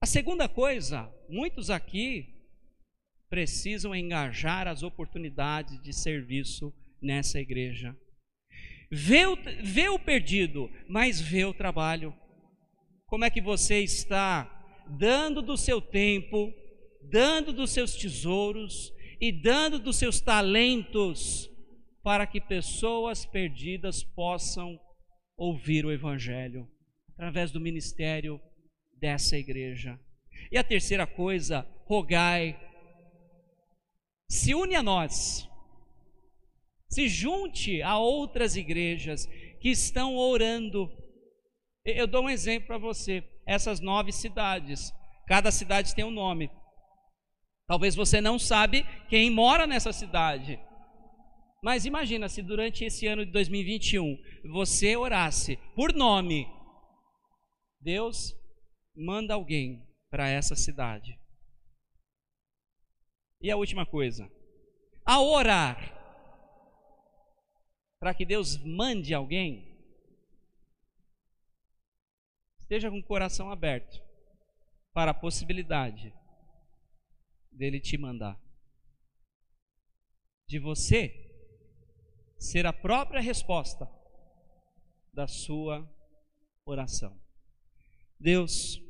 A 0.00 0.06
segunda 0.06 0.48
coisa, 0.48 1.12
muitos 1.28 1.68
aqui 1.68 2.34
precisam 3.28 3.94
engajar 3.94 4.66
as 4.66 4.82
oportunidades 4.82 5.80
de 5.82 5.92
serviço 5.92 6.72
nessa 7.00 7.38
igreja. 7.38 7.94
Vê 8.90 9.26
o, 9.26 9.36
vê 9.62 9.88
o 9.90 9.98
perdido, 9.98 10.70
mas 10.88 11.20
vê 11.20 11.44
o 11.44 11.52
trabalho. 11.54 12.14
Como 13.06 13.26
é 13.26 13.30
que 13.30 13.40
você 13.40 13.80
está 13.80 14.48
dando 14.88 15.42
do 15.42 15.58
seu 15.58 15.80
tempo, 15.80 16.52
dando 17.02 17.52
dos 17.52 17.70
seus 17.70 17.96
tesouros 17.96 18.90
e 19.20 19.30
dando 19.30 19.78
dos 19.78 19.96
seus 19.96 20.22
talentos 20.22 21.50
para 22.02 22.26
que 22.26 22.40
pessoas 22.40 23.26
perdidas 23.26 24.02
possam 24.02 24.80
ouvir 25.36 25.84
o 25.84 25.92
Evangelho 25.92 26.68
através 27.14 27.50
do 27.50 27.60
ministério 27.60 28.40
dessa 28.98 29.36
igreja. 29.36 29.98
E 30.50 30.58
a 30.58 30.64
terceira 30.64 31.06
coisa, 31.06 31.66
rogai, 31.84 32.58
se 34.28 34.54
une 34.54 34.74
a 34.74 34.82
nós, 34.82 35.48
se 36.88 37.08
junte 37.08 37.82
a 37.82 37.98
outras 37.98 38.56
igrejas 38.56 39.26
que 39.60 39.70
estão 39.70 40.16
orando. 40.16 40.90
Eu 41.84 42.06
dou 42.06 42.24
um 42.24 42.30
exemplo 42.30 42.68
para 42.68 42.78
você: 42.78 43.24
essas 43.46 43.80
nove 43.80 44.12
cidades, 44.12 44.92
cada 45.26 45.50
cidade 45.50 45.94
tem 45.94 46.04
um 46.04 46.10
nome. 46.10 46.50
Talvez 47.66 47.94
você 47.94 48.20
não 48.20 48.38
sabe 48.38 48.84
quem 49.08 49.30
mora 49.30 49.66
nessa 49.66 49.92
cidade. 49.92 50.60
Mas 51.62 51.86
imagina 51.86 52.28
se 52.28 52.42
durante 52.42 52.84
esse 52.84 53.06
ano 53.06 53.24
de 53.24 53.30
2021 53.30 54.20
você 54.50 54.96
orasse 54.96 55.56
por 55.76 55.94
nome. 55.94 56.44
Deus 57.80 58.36
manda 58.92 59.34
alguém 59.34 59.86
para 60.10 60.28
essa 60.28 60.56
cidade. 60.56 61.16
E 63.40 63.48
a 63.48 63.56
última 63.56 63.86
coisa, 63.86 64.28
ao 65.04 65.24
orar, 65.28 66.00
para 68.00 68.12
que 68.12 68.24
Deus 68.24 68.56
mande 68.64 69.14
alguém, 69.14 69.78
esteja 72.58 72.90
com 72.90 72.98
o 72.98 73.04
coração 73.04 73.52
aberto 73.52 74.02
para 74.92 75.12
a 75.12 75.14
possibilidade 75.14 76.12
dele 77.52 77.78
te 77.78 77.96
mandar. 77.96 78.36
De 80.48 80.58
você 80.58 81.21
ser 82.42 82.66
a 82.66 82.72
própria 82.72 83.20
resposta 83.20 83.88
da 85.14 85.28
sua 85.28 85.88
oração. 86.66 87.16
Deus, 88.18 88.82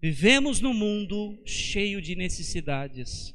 vivemos 0.00 0.58
num 0.58 0.72
mundo 0.72 1.38
cheio 1.44 2.00
de 2.00 2.16
necessidades. 2.16 3.34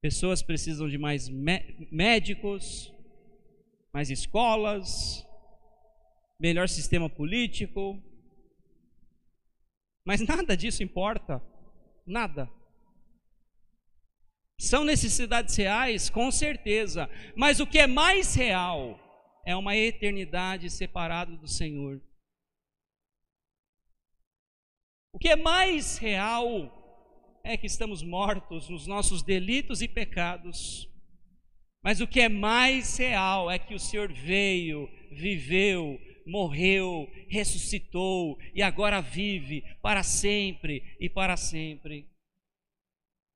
Pessoas 0.00 0.42
precisam 0.42 0.88
de 0.88 0.96
mais 0.96 1.28
médicos, 1.28 2.94
mais 3.92 4.10
escolas, 4.10 5.26
melhor 6.38 6.68
sistema 6.68 7.10
político. 7.10 8.00
Mas 10.04 10.20
nada 10.20 10.56
disso 10.56 10.84
importa. 10.84 11.42
Nada. 12.06 12.48
São 14.58 14.84
necessidades 14.84 15.56
reais, 15.56 16.08
com 16.08 16.30
certeza, 16.30 17.10
mas 17.36 17.60
o 17.60 17.66
que 17.66 17.78
é 17.78 17.86
mais 17.86 18.34
real 18.34 18.98
é 19.44 19.56
uma 19.56 19.76
eternidade 19.76 20.70
separada 20.70 21.36
do 21.36 21.48
Senhor. 21.48 22.00
O 25.12 25.18
que 25.18 25.28
é 25.28 25.36
mais 25.36 25.98
real 25.98 26.80
é 27.44 27.56
que 27.56 27.66
estamos 27.66 28.02
mortos 28.02 28.68
nos 28.68 28.86
nossos 28.86 29.22
delitos 29.22 29.82
e 29.82 29.88
pecados. 29.88 30.88
Mas 31.82 32.00
o 32.00 32.06
que 32.06 32.20
é 32.20 32.28
mais 32.28 32.96
real 32.96 33.50
é 33.50 33.58
que 33.58 33.74
o 33.74 33.78
Senhor 33.78 34.12
veio, 34.12 34.88
viveu, 35.10 36.00
morreu, 36.24 37.10
ressuscitou 37.28 38.38
e 38.54 38.62
agora 38.62 39.00
vive 39.00 39.62
para 39.82 40.02
sempre 40.02 40.96
e 41.00 41.08
para 41.08 41.36
sempre. 41.36 42.08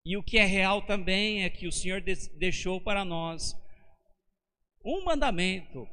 E 0.06 0.16
o 0.16 0.22
que 0.22 0.38
é 0.38 0.44
real 0.44 0.82
também 0.82 1.42
é 1.42 1.50
que 1.50 1.66
o 1.66 1.72
Senhor 1.72 2.00
deixou 2.00 2.80
para 2.80 3.04
nós 3.04 3.60
um 4.84 5.02
mandamento, 5.02 5.84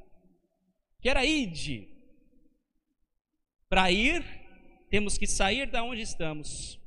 que 1.02 1.10
era 1.10 1.26
ide. 1.26 1.90
Para 3.68 3.92
ir, 3.92 4.24
temos 4.92 5.18
que 5.18 5.26
sair 5.26 5.66
da 5.66 5.84
onde 5.84 6.04
estamos. 6.04 6.80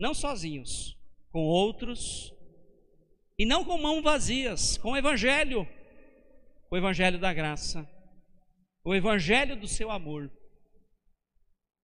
Não 0.00 0.12
sozinhos, 0.12 0.98
com 1.30 1.44
outros, 1.44 2.34
e 3.38 3.46
não 3.46 3.64
com 3.64 3.78
mãos 3.78 4.02
vazias, 4.02 4.76
com 4.78 4.90
o 4.90 4.96
evangelho, 4.96 5.64
o 6.68 6.76
evangelho 6.76 7.20
da 7.20 7.32
graça, 7.32 7.88
o 8.82 8.96
evangelho 8.96 9.54
do 9.54 9.68
seu 9.68 9.92
amor. 9.92 10.28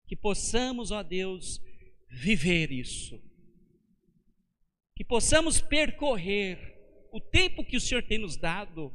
Que 0.09 0.17
possamos, 0.17 0.91
ó 0.91 1.01
Deus, 1.01 1.61
viver 2.11 2.73
isso 2.73 3.23
que 4.97 5.05
possamos 5.05 5.61
percorrer 5.61 6.75
o 7.13 7.21
tempo 7.21 7.65
que 7.65 7.77
o 7.77 7.81
Senhor 7.81 8.03
tem 8.03 8.19
nos 8.19 8.37
dado, 8.37 8.93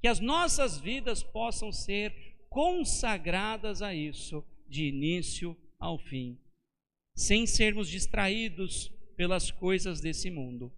que 0.00 0.08
as 0.08 0.20
nossas 0.20 0.78
vidas 0.78 1.22
possam 1.22 1.72
ser 1.72 2.12
consagradas 2.48 3.82
a 3.82 3.94
isso, 3.94 4.44
de 4.68 4.84
início 4.86 5.56
ao 5.78 5.98
fim, 5.98 6.38
sem 7.14 7.46
sermos 7.46 7.88
distraídos 7.88 8.88
pelas 9.16 9.50
coisas 9.50 10.00
desse 10.00 10.30
mundo. 10.30 10.72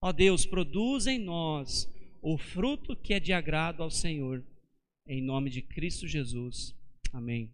Ó 0.00 0.12
Deus, 0.12 0.46
produz 0.46 1.06
em 1.06 1.18
nós 1.18 1.90
o 2.22 2.38
fruto 2.38 2.96
que 2.96 3.14
é 3.14 3.20
de 3.20 3.32
agrado 3.32 3.82
ao 3.82 3.90
Senhor, 3.90 4.44
em 5.06 5.22
nome 5.22 5.50
de 5.50 5.62
Cristo 5.62 6.06
Jesus. 6.06 6.74
Amém. 7.12 7.52